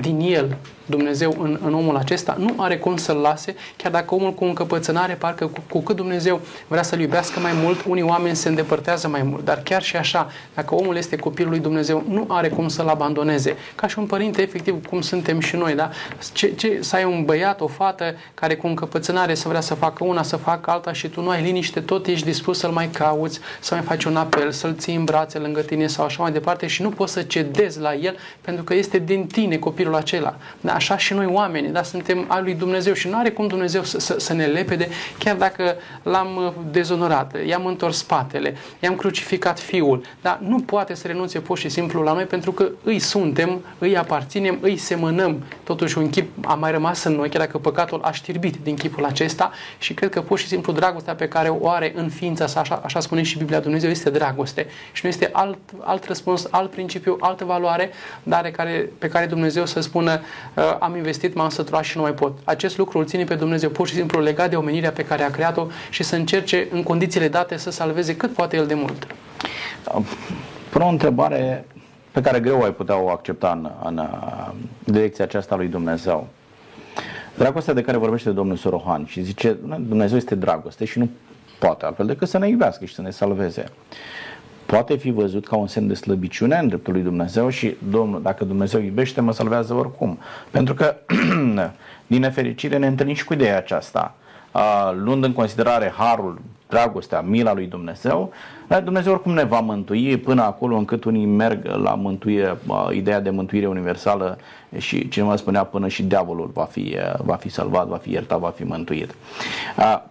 [0.00, 4.34] din el Dumnezeu în, în omul acesta, nu are cum să-l lase, chiar dacă omul
[4.34, 8.48] cu încăpățânare, parcă cu, cu cât Dumnezeu vrea să-l iubească mai mult, unii oameni se
[8.48, 9.44] îndepărtează mai mult.
[9.44, 13.56] Dar chiar și așa, dacă omul este copilul lui Dumnezeu, nu are cum să-l abandoneze.
[13.74, 15.90] Ca și un părinte, efectiv, cum suntem și noi, da?
[16.32, 20.04] Ce, ce, să ai un băiat, o fată care cu încăpățânare să vrea să facă
[20.04, 23.40] una, să facă alta și tu nu ai liniște, tot ești dispus să-l mai cauți,
[23.60, 26.66] să mai faci un apel, să-l ții în brațe lângă tine sau așa mai departe
[26.66, 30.36] și nu poți să cedezi la el pentru că este din tine copilul acela.
[30.60, 30.75] Da?
[30.76, 31.82] Așa și noi oameni, da?
[31.82, 35.36] suntem al lui Dumnezeu și nu are cum Dumnezeu să, să, să ne lepede, chiar
[35.36, 41.40] dacă l-am uh, dezonorat, i-am întors spatele, i-am crucificat fiul, dar nu poate să renunțe
[41.40, 45.42] pur și simplu la noi pentru că îi suntem, îi aparținem, îi semănăm.
[45.64, 49.04] Totuși un chip a mai rămas în noi, chiar dacă păcatul a știrbit din chipul
[49.04, 52.60] acesta și cred că pur și simplu dragostea pe care o are în ființa sa,
[52.60, 56.70] așa, așa spune și Biblia Dumnezeu, este dragoste și nu este alt, alt răspuns, alt
[56.70, 57.90] principiu, altă valoare,
[58.22, 60.20] dar care, pe care Dumnezeu să spună
[60.54, 62.38] uh, am investit, m-am săturat și nu mai pot.
[62.44, 65.30] Acest lucru îl ține pe Dumnezeu pur și simplu legat de omenirea pe care a
[65.30, 69.06] creat-o și să încerce în condițiile date să salveze cât poate el de mult.
[70.70, 71.66] Până o întrebare
[72.12, 76.26] pe care greu ai putea o accepta în, în, în direcția aceasta lui Dumnezeu.
[77.36, 81.08] Dragostea de care vorbește domnul Sorohan și zice Dumnezeu este dragoste și nu
[81.58, 83.64] poate altfel decât să ne iubească și să ne salveze
[84.66, 88.44] poate fi văzut ca un semn de slăbiciune în dreptul lui Dumnezeu și Domnul, dacă
[88.44, 90.18] Dumnezeu iubește, mă salvează oricum.
[90.50, 90.96] Pentru că,
[92.06, 94.14] din nefericire, ne întâlnim și cu ideea aceasta.
[94.94, 98.32] Luând în considerare harul, dragostea, mila lui Dumnezeu,
[98.84, 102.58] Dumnezeu oricum ne va mântui până acolo încât unii merg la mântuire,
[102.92, 104.38] ideea de mântuire universală
[104.76, 108.50] și cineva spunea până și diavolul va fi, va fi salvat, va fi iertat, va
[108.50, 109.14] fi mântuit.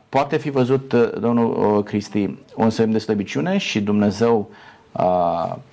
[0.09, 4.49] Poate fi văzut, domnul Cristi, un semn de slăbiciune și Dumnezeu,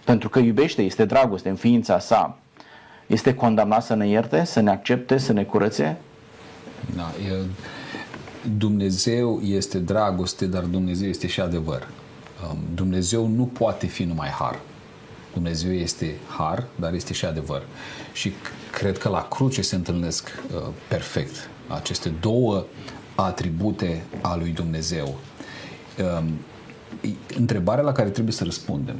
[0.04, 2.36] pentru că iubește, este dragoste în ființa sa,
[3.06, 5.96] este condamnat să ne ierte, să ne accepte, să ne curățe?
[6.96, 7.34] Da, e,
[8.58, 11.88] Dumnezeu este dragoste, dar Dumnezeu este și adevăr.
[12.50, 14.60] Um, Dumnezeu nu poate fi numai har.
[15.32, 17.62] Dumnezeu este har, dar este și adevăr.
[18.12, 18.32] Și
[18.72, 22.64] cred că la cruce se întâlnesc uh, perfect aceste două
[23.14, 25.18] atribute a lui Dumnezeu.
[26.18, 26.32] Um,
[27.36, 28.96] întrebarea la care trebuie să răspundem,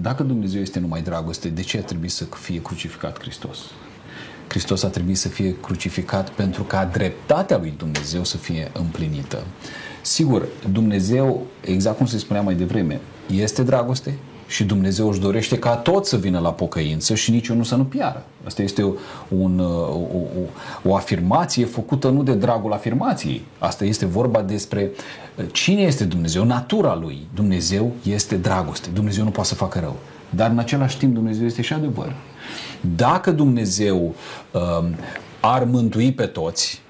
[0.00, 3.58] dacă Dumnezeu este numai dragoste, de ce a trebuit să fie crucificat Hristos?
[4.52, 9.44] Hristos a trebuit să fie crucificat pentru ca dreptatea lui Dumnezeu să fie împlinită.
[10.02, 13.00] Sigur, Dumnezeu, exact cum se spunea mai devreme,
[13.30, 14.14] este dragoste
[14.46, 18.24] și Dumnezeu își dorește ca toți să vină la pocăință și niciunul să nu piară.
[18.44, 18.92] Asta este o,
[19.28, 23.44] un, o, o, o afirmație făcută nu de dragul afirmației.
[23.58, 24.90] Asta este vorba despre
[25.52, 27.26] cine este Dumnezeu, natura lui.
[27.34, 28.88] Dumnezeu este dragoste.
[28.92, 29.96] Dumnezeu nu poate să facă rău.
[30.34, 32.14] Dar în același timp Dumnezeu este și adevăr.
[32.96, 34.14] Dacă Dumnezeu
[34.50, 34.94] um,
[35.40, 36.80] ar mântui pe toți,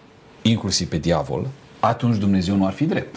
[0.42, 1.46] inclusiv pe diavol,
[1.80, 3.16] atunci Dumnezeu nu ar fi drept.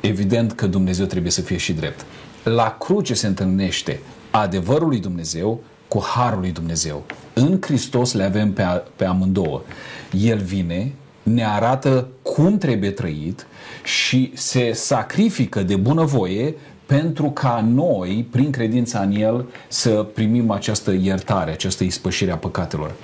[0.00, 2.04] Evident că Dumnezeu trebuie să fie și drept.
[2.44, 4.00] La cruce se întâlnește
[4.30, 7.04] adevărul lui Dumnezeu cu harul lui Dumnezeu.
[7.32, 9.62] În Hristos le avem pe, a, pe amândouă.
[10.10, 13.46] El vine, ne arată cum trebuie trăit
[13.84, 16.54] și se sacrifică de bunăvoie
[16.86, 22.94] pentru ca noi, prin credința în El, să primim această iertare, această ispășire a păcatelor.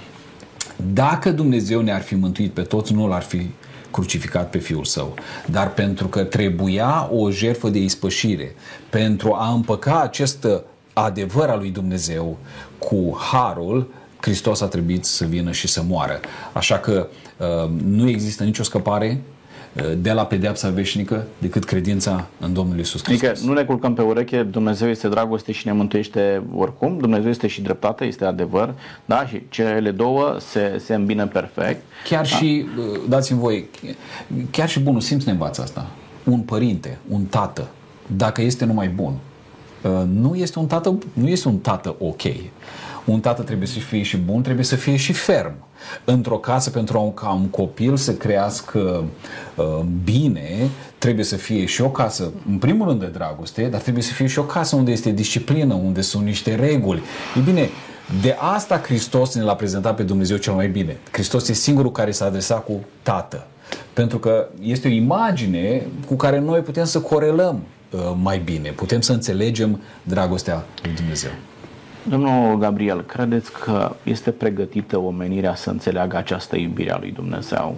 [0.92, 3.50] Dacă Dumnezeu ne-ar fi mântuit pe toți, nu l-ar fi
[3.90, 5.14] crucificat pe Fiul Său.
[5.46, 8.54] Dar pentru că trebuia o jertfă de ispășire,
[8.90, 10.46] pentru a împăca acest
[10.92, 12.36] adevăr al lui Dumnezeu
[12.78, 16.20] cu harul, Hristos a trebuit să vină și să moară.
[16.52, 19.22] Așa că uh, nu există nicio scăpare
[19.98, 23.28] de la pedeapsa veșnică decât credința în Domnul Isus Hristos.
[23.28, 27.46] Adică nu ne culcăm pe ureche, Dumnezeu este dragoste și ne mântuiește oricum, Dumnezeu este
[27.46, 29.26] și dreptate, este adevăr, da?
[29.26, 31.82] Și cele două se, se îmbină perfect.
[32.08, 32.36] Chiar da?
[32.36, 32.66] și,
[33.08, 33.68] dați-mi voi,
[34.50, 35.86] chiar și bunul simț ne învață asta.
[36.24, 37.68] Un părinte, un tată,
[38.16, 39.14] dacă este numai bun,
[39.82, 42.22] uh, nu este un tată, nu este un tată ok.
[43.04, 45.54] Un tată trebuie să fie și bun, trebuie să fie și ferm
[46.04, 49.04] într-o casă pentru un, ca un copil să crească
[49.56, 49.64] uh,
[50.04, 50.68] bine,
[50.98, 54.26] trebuie să fie și o casă, în primul rând de dragoste, dar trebuie să fie
[54.26, 57.02] și o casă unde este disciplină, unde sunt niște reguli.
[57.36, 57.68] E bine,
[58.20, 60.98] de asta Hristos ne l-a prezentat pe Dumnezeu cel mai bine.
[61.10, 63.46] Hristos e singurul care s-a adresat cu Tată.
[63.92, 69.00] Pentru că este o imagine cu care noi putem să corelăm uh, mai bine, putem
[69.00, 71.30] să înțelegem dragostea lui Dumnezeu.
[72.08, 77.76] Domnul Gabriel, credeți că este pregătită omenirea să înțeleagă această iubire a lui Dumnezeu?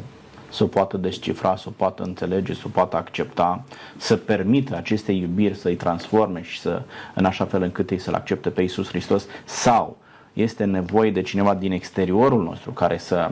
[0.50, 3.64] Să o poată descifra, să o poată înțelege, să o poată accepta,
[3.96, 6.82] să permită aceste iubiri să-i transforme și să,
[7.14, 9.26] în așa fel încât ei să-L accepte pe Iisus Hristos?
[9.44, 9.96] Sau
[10.32, 13.30] este nevoie de cineva din exteriorul nostru care să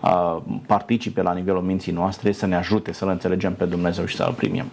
[0.00, 0.36] uh,
[0.66, 4.64] participe la nivelul minții noastre, să ne ajute să-L înțelegem pe Dumnezeu și să-L primim?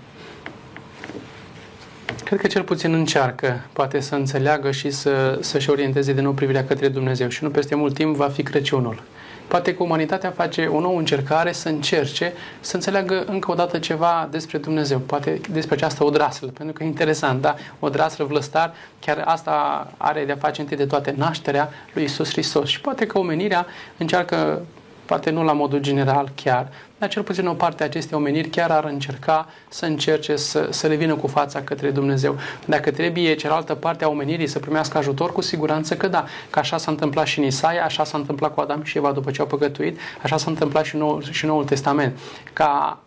[2.24, 6.66] Cred că cel puțin încearcă, poate să înțeleagă și să, să-și orienteze de nou privirea
[6.66, 9.04] către Dumnezeu și nu peste mult timp va fi Crăciunul.
[9.48, 14.28] Poate că umanitatea face o nouă încercare să încerce să înțeleagă încă o dată ceva
[14.32, 17.56] despre Dumnezeu, poate despre această odraslă, pentru că e interesant, da?
[17.80, 22.82] Odraslă vlăstar, chiar asta are de-a face întâi de toate nașterea lui Isus Hristos și
[22.82, 23.66] poate că omenirea
[23.98, 24.62] încearcă
[25.10, 28.72] poate nu la modul general chiar, dar cel puțin o parte a acestei omeniri chiar
[28.72, 32.38] ar încerca să încerce să, să le vină cu fața către Dumnezeu.
[32.66, 36.26] Dacă trebuie cealaltă parte a omenirii să primească ajutor, cu siguranță că da.
[36.50, 39.32] Că așa s-a întâmplat și în Isaia, așa s-a întâmplat cu Adam și Eva după
[39.32, 42.18] ce au păcătuit, așa s-a întâmplat și în Noul, și Noul Testament.
[42.54, 43.00] Ca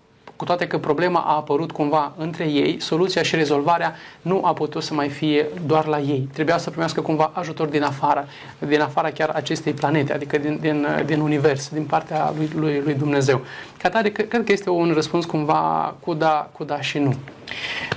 [0.43, 4.83] cu toate că problema a apărut cumva între ei, soluția și rezolvarea nu a putut
[4.83, 6.29] să mai fie doar la ei.
[6.33, 8.27] Trebuia să primească cumva ajutor din afară,
[8.59, 12.95] din afara chiar acestei planete, adică din, din, din univers, din partea lui, lui, lui
[12.95, 13.41] Dumnezeu.
[13.79, 17.15] Ca tare, cred că este un răspuns cumva cu da, cu da și nu.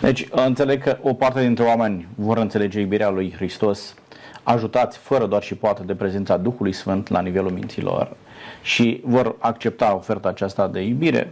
[0.02, 3.96] Deci, înțeleg că o parte dintre oameni vor înțelege iubirea lui Hristos
[4.44, 8.16] ajutați fără doar și poate de prezența Duhului Sfânt la nivelul minților
[8.62, 11.32] și vor accepta oferta aceasta de iubire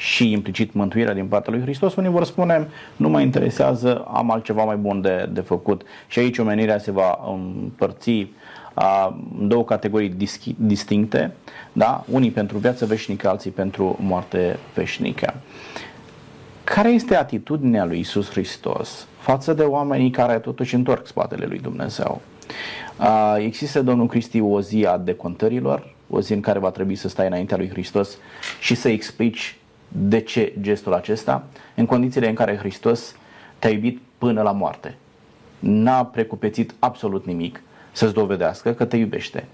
[0.00, 4.64] și implicit mântuirea din partea lui Hristos, unii vor spune nu mă interesează, am altceva
[4.64, 5.82] mai bun de, de făcut.
[6.06, 8.26] Și aici omenirea se va împărți
[8.74, 11.34] a, în două categorii dischi, distincte,
[11.72, 12.04] da?
[12.10, 15.34] unii pentru viață veșnică, alții pentru moarte veșnică.
[16.64, 22.20] Care este atitudinea lui Isus Hristos față de oamenii care totuși întorc spatele lui Dumnezeu?
[22.96, 27.08] A, există, domnul Cristi, o zi a decontărilor, o zi în care va trebui să
[27.08, 28.16] stai înaintea lui Hristos
[28.60, 29.54] și să explici
[29.92, 31.44] de ce gestul acesta?
[31.74, 33.14] În condițiile în care Hristos
[33.58, 34.94] te-a iubit până la moarte.
[35.58, 37.62] N-a precupețit absolut nimic
[37.92, 39.46] să-ți dovedească că te iubește.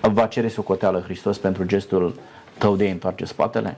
[0.00, 2.18] Va cere socoteală Hristos pentru gestul
[2.58, 3.76] tău de a întoarce spatele?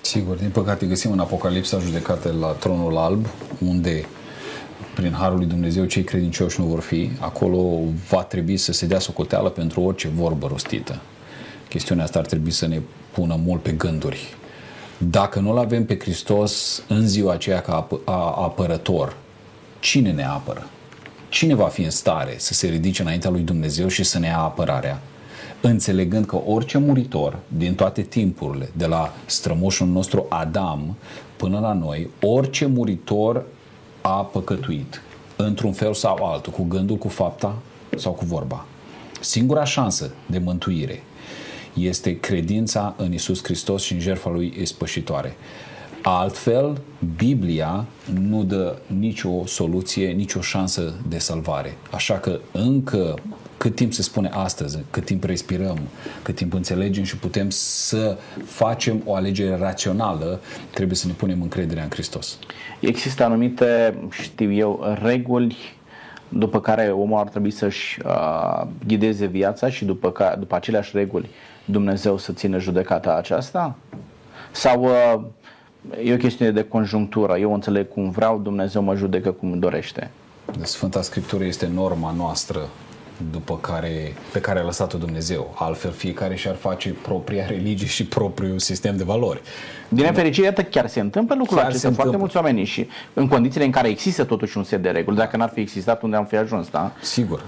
[0.00, 3.26] Sigur, din păcate găsim în Apocalipsa judecate la tronul alb,
[3.58, 4.04] unde
[4.94, 7.78] prin Harul lui Dumnezeu cei credincioși nu vor fi, acolo
[8.08, 11.00] va trebui să se dea socoteală pentru orice vorbă rostită.
[11.68, 12.80] Chestiunea asta ar trebui să ne
[13.12, 14.34] pună mult pe gânduri
[15.10, 17.88] dacă nu-L avem pe Hristos în ziua aceea ca
[18.36, 19.16] apărător,
[19.80, 20.66] cine ne apără?
[21.28, 24.38] Cine va fi în stare să se ridice înaintea lui Dumnezeu și să ne ia
[24.38, 25.00] apărarea?
[25.60, 30.96] Înțelegând că orice muritor din toate timpurile, de la strămoșul nostru Adam
[31.36, 33.44] până la noi, orice muritor
[34.00, 35.02] a păcătuit.
[35.36, 37.54] într-un fel sau altul, cu gândul, cu fapta
[37.96, 38.66] sau cu vorba.
[39.20, 41.02] Singura șansă de mântuire
[41.74, 45.36] este credința în Isus Hristos și în jertfa lui ispășitoare.
[46.02, 46.80] Altfel,
[47.16, 47.84] Biblia
[48.28, 51.76] nu dă nicio soluție, nicio șansă de salvare.
[51.90, 53.14] Așa că încă
[53.56, 55.78] cât timp se spune astăzi, cât timp respirăm,
[56.22, 60.40] cât timp înțelegem și putem să facem o alegere rațională,
[60.74, 62.38] trebuie să ne punem încrederea în Hristos.
[62.80, 65.56] Există anumite, știu eu, reguli
[66.28, 71.28] după care omul ar trebui să-și uh, ghideze viața și după, ca, după aceleași reguli
[71.64, 73.76] Dumnezeu să țină judecata aceasta?
[74.50, 75.22] Sau uh,
[76.04, 80.10] e o chestiune de conjunctură, eu înțeleg cum vreau, Dumnezeu mă judecă cum dorește?
[80.62, 82.68] Sfânta Scriptură este norma noastră
[83.30, 85.54] după care, pe care a lăsat-o Dumnezeu.
[85.58, 89.40] Altfel, fiecare și-ar face propria religie și propriul sistem de valori.
[89.94, 91.90] Din nefericire, iată, chiar se întâmplă lucrul chiar acesta.
[91.90, 95.16] Foarte mulți oameni și în condițiile în care există totuși un set de reguli.
[95.16, 96.92] Dacă n-ar fi existat, unde am fi ajuns, da?
[97.02, 97.44] Sigur.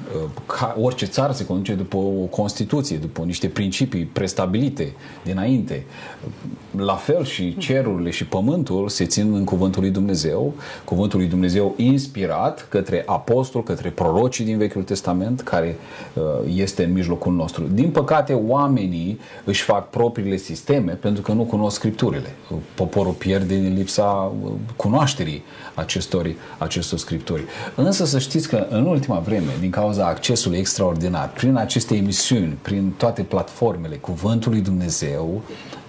[0.47, 4.93] Ca orice țară se conduce după o Constituție, după niște principii prestabilite
[5.23, 5.85] dinainte.
[6.77, 11.75] La fel și cerurile și pământul se țin în cuvântul lui Dumnezeu, cuvântul lui Dumnezeu
[11.77, 15.77] inspirat către apostol, către prorocii din Vechiul Testament, care
[16.15, 16.23] uh,
[16.55, 17.65] este în mijlocul nostru.
[17.73, 22.34] Din păcate, oamenii își fac propriile sisteme pentru că nu cunosc Scripturile
[22.75, 25.43] poporul pierde din lipsa uh, cunoașterii
[25.75, 27.43] acestor, acestor scripturi.
[27.75, 32.93] Însă să știți că în ultima vreme, din cauza accesului extraordinar, prin aceste emisiuni, prin
[32.97, 35.43] toate platformele Cuvântului Dumnezeu,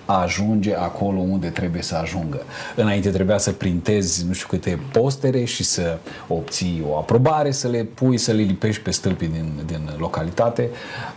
[0.05, 2.41] ajunge acolo unde trebuie să ajungă.
[2.75, 7.83] Înainte trebuia să printezi nu știu câte postere și să obții o aprobare, să le
[7.83, 10.69] pui, să le lipești pe stâlpii din, din localitate.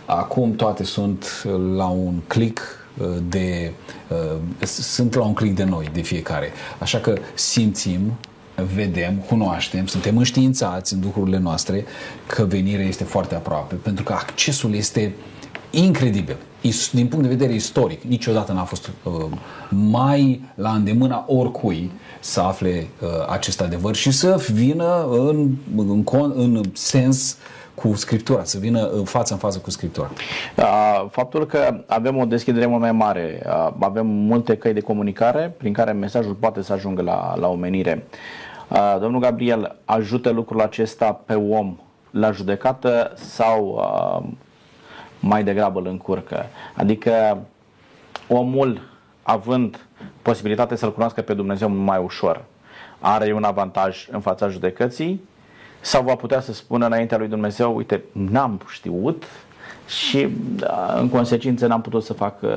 [0.05, 1.25] Acum toate sunt
[1.75, 2.78] la un click
[3.29, 3.71] de,
[4.07, 6.51] uh, sunt la un clic de noi, de fiecare.
[6.79, 8.17] Așa că simțim
[8.75, 11.85] vedem, cunoaștem, suntem înștiințați în duhurile noastre
[12.27, 15.13] că venirea este foarte aproape, pentru că accesul este
[15.69, 16.37] incredibil.
[16.91, 19.13] Din punct de vedere istoric, niciodată n-a fost uh,
[19.69, 26.03] mai la îndemâna oricui să afle uh, acest adevăr și să vină în, în,
[26.35, 30.09] în sens uh, cu Scriptura, să vină în față în față cu Scriptura?
[31.09, 33.43] Faptul că avem o deschidere mult mai mare,
[33.79, 38.05] avem multe căi de comunicare prin care mesajul poate să ajungă la, la omenire.
[38.99, 41.77] Domnul Gabriel, ajută lucrul acesta pe om
[42.11, 43.81] la judecată sau
[45.19, 46.45] mai degrabă îl încurcă?
[46.75, 47.37] Adică
[48.27, 48.81] omul,
[49.23, 49.85] având
[50.21, 52.43] posibilitatea să-L cunoască pe Dumnezeu mai ușor,
[52.99, 55.28] are un avantaj în fața judecății
[55.81, 59.23] sau va putea să spună înaintea lui Dumnezeu, uite, n-am știut
[59.87, 62.49] și da, în consecință n-am putut să fac uh,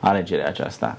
[0.00, 0.98] alegerea aceasta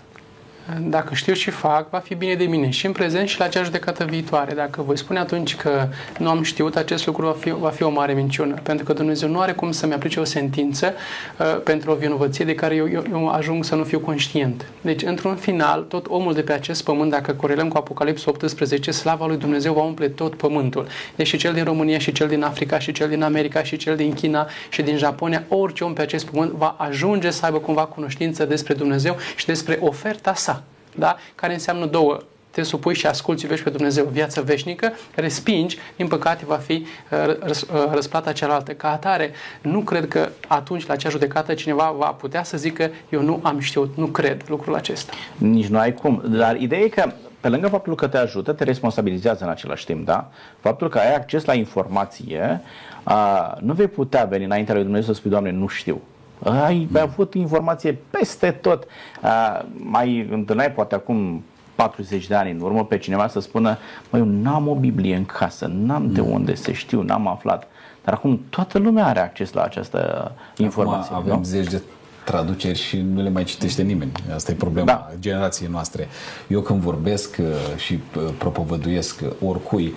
[0.82, 3.63] dacă știu și fac, va fi bine de mine și în prezent și la acea
[3.63, 4.53] judecată viitoare.
[4.53, 5.88] Dacă voi spune atunci că
[6.20, 9.30] nu am știut, acest lucru va fi, va fi o mare minciună, pentru că Dumnezeu
[9.30, 10.93] nu are cum să-mi aplice o sentință
[11.39, 14.66] uh, pentru o vinovăție de care eu, eu, eu ajung să nu fiu conștient.
[14.82, 19.26] Deci, într-un final, tot omul de pe acest pământ, dacă corelăm cu Apocalipsa 18, slava
[19.26, 20.88] lui Dumnezeu va umple tot pământul.
[21.16, 23.95] Deci și cel din România, și cel din Africa, și cel din America, și cel
[23.95, 27.86] din China, și din Japonia, orice om pe acest pământ va ajunge să aibă cumva
[27.86, 30.55] cunoștință despre Dumnezeu și despre oferta sa
[30.96, 31.18] da?
[31.36, 32.20] care înseamnă două
[32.56, 37.36] te supui și asculți, iubești pe Dumnezeu, viață veșnică, respingi, din păcate va fi uh,
[37.39, 38.72] uh, răsplata cealaltă.
[38.72, 39.32] Ca atare,
[39.62, 43.60] nu cred că atunci, la acea judecată, cineva va putea să zică eu nu am
[43.60, 45.14] știut, nu cred lucrul acesta.
[45.38, 46.24] Nici nu ai cum.
[46.26, 50.06] Dar ideea e că pe lângă faptul că te ajută, te responsabilizează în același timp,
[50.06, 50.32] da?
[50.60, 52.62] Faptul că ai acces la informație,
[53.08, 56.02] uh, nu vei putea veni înaintea lui Dumnezeu să spui, Doamne, nu știu.
[56.44, 57.00] Ai mm.
[57.02, 58.84] avut informație peste tot.
[59.24, 61.44] Uh, mai întâlneai poate acum
[61.76, 63.78] 40 de ani în urmă pe cineva să spună
[64.10, 66.32] măi, eu n-am o Biblie în casă, n-am de mm.
[66.32, 67.68] unde să știu, n-am aflat.
[68.04, 71.14] Dar acum toată lumea are acces la această informație.
[71.14, 71.44] Acum avem nu?
[71.44, 71.82] zeci de
[72.26, 74.12] traduceri și nu le mai citește nimeni.
[74.34, 75.10] Asta e problema da.
[75.20, 76.08] generației noastre.
[76.48, 77.46] Eu când vorbesc uh,
[77.78, 79.94] și uh, propovăduiesc oricui,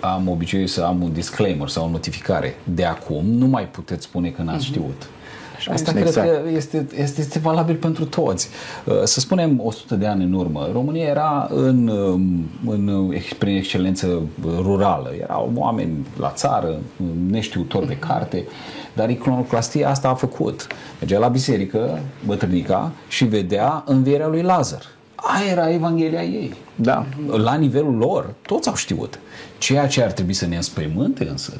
[0.00, 2.54] am obiceiul să am un disclaimer sau o notificare.
[2.64, 4.68] De acum nu mai puteți spune că n-ați mm-hmm.
[4.68, 5.08] știut.
[5.60, 6.28] Așa Asta cred exact.
[6.28, 8.48] că este, este, este valabil pentru toți.
[8.84, 14.22] Uh, să spunem 100 de ani în urmă, România era în, um, în, prin excelență
[14.56, 15.12] rurală.
[15.20, 16.78] Erau oameni la țară,
[17.28, 18.44] neștiutori de carte,
[18.94, 20.66] dar iconoclastia asta a făcut.
[20.98, 24.82] Mergea la biserică, bătrânica, și vedea învierea lui Lazar
[25.22, 26.54] Aia era Evanghelia ei.
[26.74, 27.06] Da.
[27.26, 29.18] La nivelul lor, toți au știut.
[29.58, 31.52] Ceea ce ar trebui să ne înspăimânte însă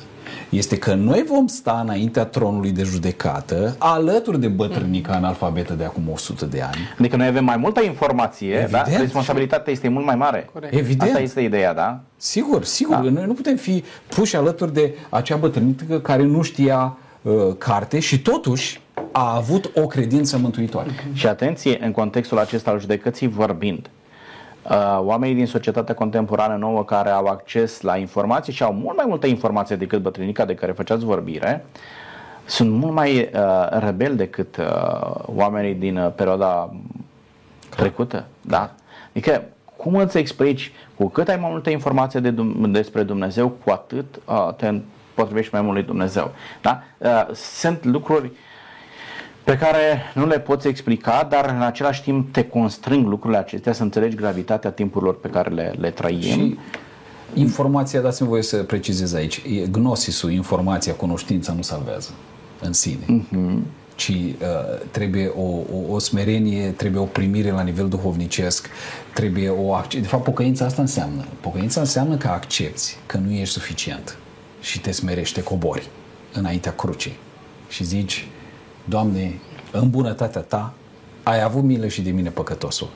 [0.48, 6.02] este că noi vom sta înaintea tronului de judecată alături de bătrânica analfabetă de acum
[6.12, 6.78] 100 de ani.
[6.98, 8.88] Adică noi avem mai multă informație, Evident.
[8.88, 8.96] da?
[8.96, 10.48] responsabilitatea este mult mai mare.
[10.52, 10.74] Corect.
[10.74, 11.10] Evident.
[11.10, 12.00] Asta este ideea, da?
[12.16, 12.94] Sigur, sigur.
[12.94, 13.10] Da.
[13.10, 18.20] Noi nu putem fi puși alături de acea bătrânică care nu știa uh, carte și
[18.22, 18.80] totuși
[19.12, 20.90] a avut o credință mântuitoare.
[21.12, 23.90] Și atenție, în contextul acesta al judecății vorbind,
[24.70, 29.04] uh, oamenii din societatea contemporană nouă care au acces la informații și au mult mai
[29.08, 31.64] multă informație decât bătrânica de care făceați vorbire,
[32.44, 36.74] sunt mult mai uh, rebeli decât uh, oamenii din uh, perioada
[37.76, 38.24] trecută.
[38.40, 38.74] Da?
[39.10, 39.42] Adică,
[39.76, 44.20] cum îți explici, cu cât ai mai multă informație de, Dum- despre Dumnezeu, cu atât
[44.24, 44.74] uh, te
[45.14, 46.32] potrivești mai mult lui Dumnezeu.
[46.62, 46.82] Da?
[46.98, 48.30] Uh, sunt lucruri
[49.50, 53.82] pe care nu le poți explica, dar în același timp te constrâng lucrurile acestea să
[53.82, 56.20] înțelegi gravitatea timpurilor pe care le, le trăim.
[56.20, 56.58] Și
[57.34, 62.10] informația, dați-mi voie să precizez aici, e gnosisul, informația, cunoștința nu salvează
[62.60, 63.04] în sine.
[63.04, 63.58] Uh-huh.
[63.94, 64.36] Ci uh,
[64.90, 68.68] trebuie o, o, o smerenie, trebuie o primire la nivel duhovnicesc,
[69.14, 71.24] trebuie o acce- De fapt, pocăința asta înseamnă.
[71.40, 74.16] Pocăința înseamnă că accepti că nu ești suficient
[74.60, 75.88] și te smerești, te cobori
[76.32, 77.16] înaintea crucii
[77.68, 78.26] și zici,
[78.84, 79.40] Doamne,
[79.72, 80.72] în bunătatea Ta
[81.22, 82.88] ai avut milă și de mine păcătosul.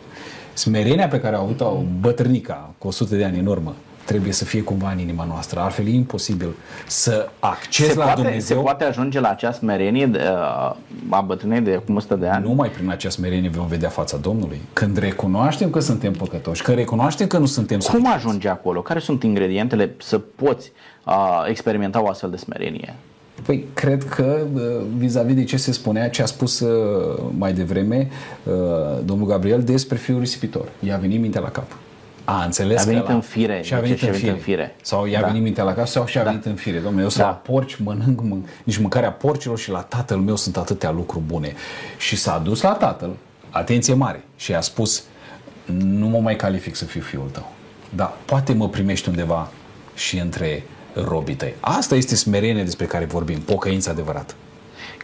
[0.52, 3.74] Smerenia pe care a avut-o bătrânica cu 100 de ani în urmă
[4.04, 5.60] trebuie să fie cumva în inima noastră.
[5.60, 6.54] Altfel e imposibil
[6.86, 10.76] să accesi se, la poate, Dumnezeu se poate ajunge la acea smerenie de, uh,
[11.08, 12.44] a bătrânei de acum 100 de ani?
[12.48, 14.60] numai prin acea smerenie vom vedea fața Domnului.
[14.72, 18.16] Când recunoaștem că suntem păcătoși, când recunoaștem că nu suntem Cum suficienți.
[18.16, 18.82] ajunge acolo?
[18.82, 20.72] Care sunt ingredientele să poți
[21.06, 22.94] uh, experimenta o astfel de smerenie?
[23.46, 24.62] Păi, cred că uh,
[24.96, 28.08] vis-a-vis de ce se spunea, ce a spus uh, mai devreme
[28.44, 28.52] uh,
[29.04, 30.68] domnul Gabriel despre fiul risipitor.
[30.80, 31.76] I-a venit mintea la cap.
[32.24, 34.20] A înțeles A venit că la- în fire, Și a deci venit, și-a în, venit
[34.28, 34.30] fire.
[34.32, 34.76] în fire.
[34.82, 35.26] Sau i-a Da.
[35.26, 36.78] venit mintea la cap sau și-a venit în fire.
[36.78, 37.28] Domnule, eu sunt Da.
[37.28, 41.52] la porci, mănânc, mân- nici mâncarea porcilor și la tatăl meu sunt atâtea lucruri bune.
[41.98, 43.10] Și s-a dus la tatăl,
[43.50, 45.02] atenție mare, și a spus,
[45.78, 47.52] nu mă mai calific să fiu fiul tău.
[47.94, 49.50] Dar poate mă primești undeva
[49.94, 50.62] și între
[50.94, 51.54] robii tăi.
[51.60, 54.34] Asta este smerenie despre care vorbim, pocăința adevărată.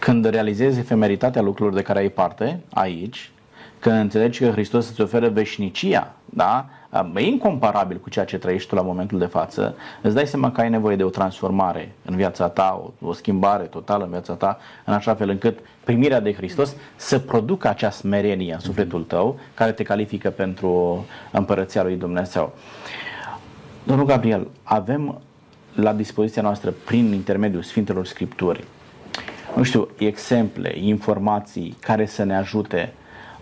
[0.01, 3.31] Când realizezi efemeritatea lucrurilor de care ai parte aici,
[3.79, 6.67] când înțelegi că Hristos îți oferă veșnicia, da?
[7.15, 10.61] e incomparabil cu ceea ce trăiești tu la momentul de față, îți dai seama că
[10.61, 14.59] ai nevoie de o transformare în viața ta, o, o schimbare totală în viața ta,
[14.85, 19.73] în așa fel încât primirea de Hristos să producă acea smerenie în sufletul tău care
[19.73, 22.53] te califică pentru împărăția lui Dumnezeu.
[23.83, 25.21] Domnul Gabriel, avem
[25.75, 28.65] la dispoziția noastră, prin intermediul Sfintelor Scripturi,
[29.57, 32.93] nu știu, exemple, informații care să ne ajute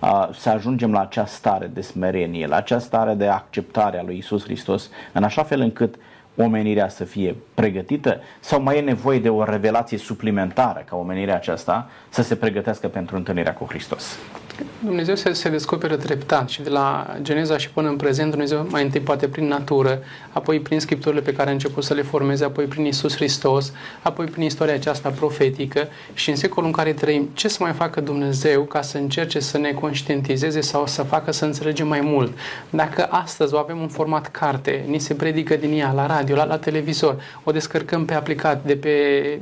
[0.01, 4.16] uh, să ajungem la acea stare de smerenie, la acea stare de acceptare a lui
[4.16, 5.95] Isus Hristos, în așa fel încât
[6.37, 11.91] omenirea să fie pregătită sau mai e nevoie de o revelație suplimentară ca omenirea aceasta
[12.09, 14.18] să se pregătească pentru întâlnirea cu Hristos?
[14.84, 18.82] Dumnezeu se, se descoperă treptat și de la Geneza și până în prezent Dumnezeu mai
[18.82, 20.02] întâi poate prin natură,
[20.32, 24.26] apoi prin scripturile pe care a început să le formeze, apoi prin Isus Hristos, apoi
[24.26, 28.62] prin istoria aceasta profetică și în secolul în care trăim, ce să mai facă Dumnezeu
[28.62, 32.38] ca să încerce să ne conștientizeze sau să facă să înțelegem mai mult.
[32.70, 36.44] Dacă astăzi o avem în format carte, ni se predică din ea la radio, la,
[36.44, 38.90] la televizor, o descărcăm pe aplicat de pe,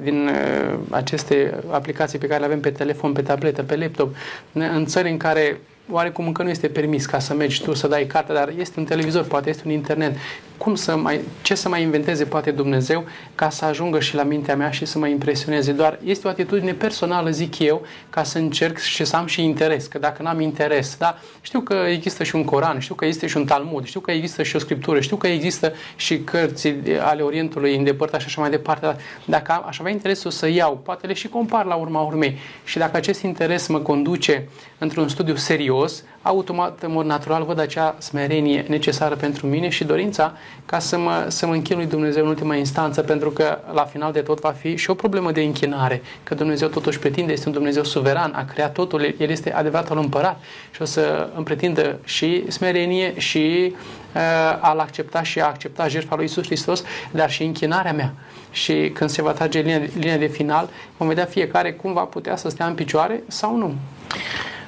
[0.02, 4.16] din uh, aceste aplicații pe care le avem pe telefon, pe tabletă, pe laptop,
[4.52, 8.06] în țări în care oarecum încă nu este permis ca să mergi tu să dai
[8.06, 10.16] carte, dar este un televizor, poate este un internet.
[10.58, 13.04] Cum să mai, ce să mai inventeze poate Dumnezeu
[13.34, 15.72] ca să ajungă și la mintea mea și să mă impresioneze?
[15.72, 19.86] Doar este o atitudine personală, zic eu, ca să încerc și să am și interes.
[19.86, 23.36] Că dacă n-am interes, da, știu că există și un Coran, știu că există și
[23.36, 27.76] un Talmud, știu că există și o scriptură, știu că există și cărți ale Orientului
[27.76, 31.28] îndepărtat și așa mai departe, dar dacă aș avea interesul să iau, poate le și
[31.28, 32.38] compar la urma urmei.
[32.64, 34.48] Și dacă acest interes mă conduce
[34.78, 40.32] într-un studiu serios, automat, în mod natural, văd acea smerenie necesară pentru mine și dorința
[40.66, 44.12] ca să mă, să mă închin lui Dumnezeu în ultima instanță, pentru că la final
[44.12, 47.54] de tot va fi și o problemă de închinare, că Dumnezeu totuși pretinde, este un
[47.54, 52.50] Dumnezeu suveran, a creat totul, El este adevăratul împărat și o să îmi pretindă și
[52.50, 53.74] smerenie și
[54.14, 54.20] uh,
[54.60, 58.12] a-L accepta și a accepta jertfa lui Isus Hristos, dar și închinarea mea.
[58.50, 62.36] Și când se va trage linia, linia de final, vom vedea fiecare cum va putea
[62.36, 63.74] să stea în picioare sau nu.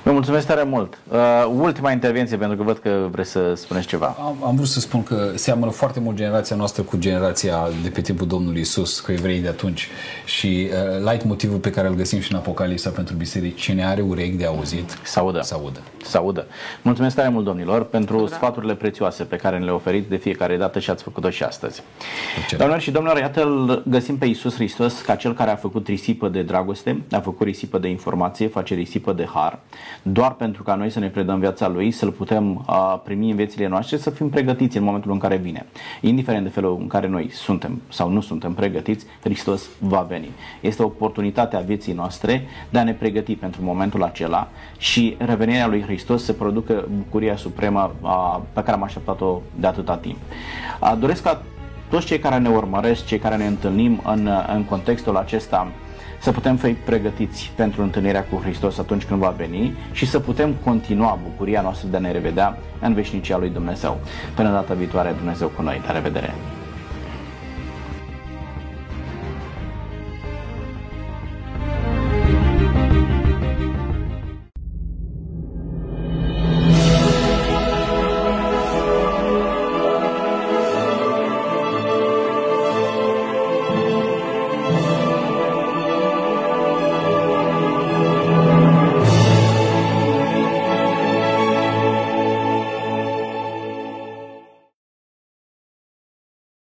[0.02, 0.98] Vă mulțumesc tare mult.
[1.08, 1.18] Uh,
[1.56, 4.16] ultima intervenție, pentru că văd că vreți să spuneți ceva.
[4.20, 8.00] Am, am vrut să spun că seamănă foarte mult generația noastră cu generația de pe
[8.00, 9.88] timpul Domnului Isus, cu evreii de atunci.
[10.24, 14.00] Și uh, light motivul pe care îl găsim și în Apocalipsa pentru biserici, cine are
[14.00, 15.40] urechi de auzit, să audă.
[15.42, 15.80] Să audă.
[16.02, 16.46] Să audă.
[16.82, 18.34] Mulțumesc tare mult, domnilor, pentru da.
[18.36, 21.82] sfaturile prețioase pe care ne le oferiți de fiecare dată și ați făcut-o și astăzi.
[22.56, 26.28] Doamnelor și domnilor, iată îl găsim pe Isus Hristos ca cel care a făcut risipă
[26.28, 29.58] de dragoste, a făcut risipă de informație, face risipă de har,
[30.02, 33.68] doar pentru ca noi să ne predăm viața Lui, să-L putem uh, primi în viețile
[33.68, 35.66] noastre, să fim pregătiți în momentul în care vine.
[36.00, 40.28] Indiferent de felul în care noi suntem sau nu suntem pregătiți, Hristos va veni.
[40.60, 45.66] Este o oportunitate a vieții noastre de a ne pregăti pentru momentul acela și revenirea
[45.66, 50.16] lui Hristos să producă bucuria supremă uh, pe care am așteptat-o de atâta timp.
[50.80, 51.42] Uh, doresc ca
[51.90, 55.68] toți cei care ne urmăresc, cei care ne întâlnim în, în contextul acesta,
[56.18, 60.54] să putem fi pregătiți pentru întâlnirea cu Hristos atunci când va veni și să putem
[60.64, 63.98] continua bucuria noastră de a ne revedea în veșnicia lui Dumnezeu.
[64.34, 65.80] Până data viitoare, Dumnezeu cu noi.
[65.86, 66.34] La revedere!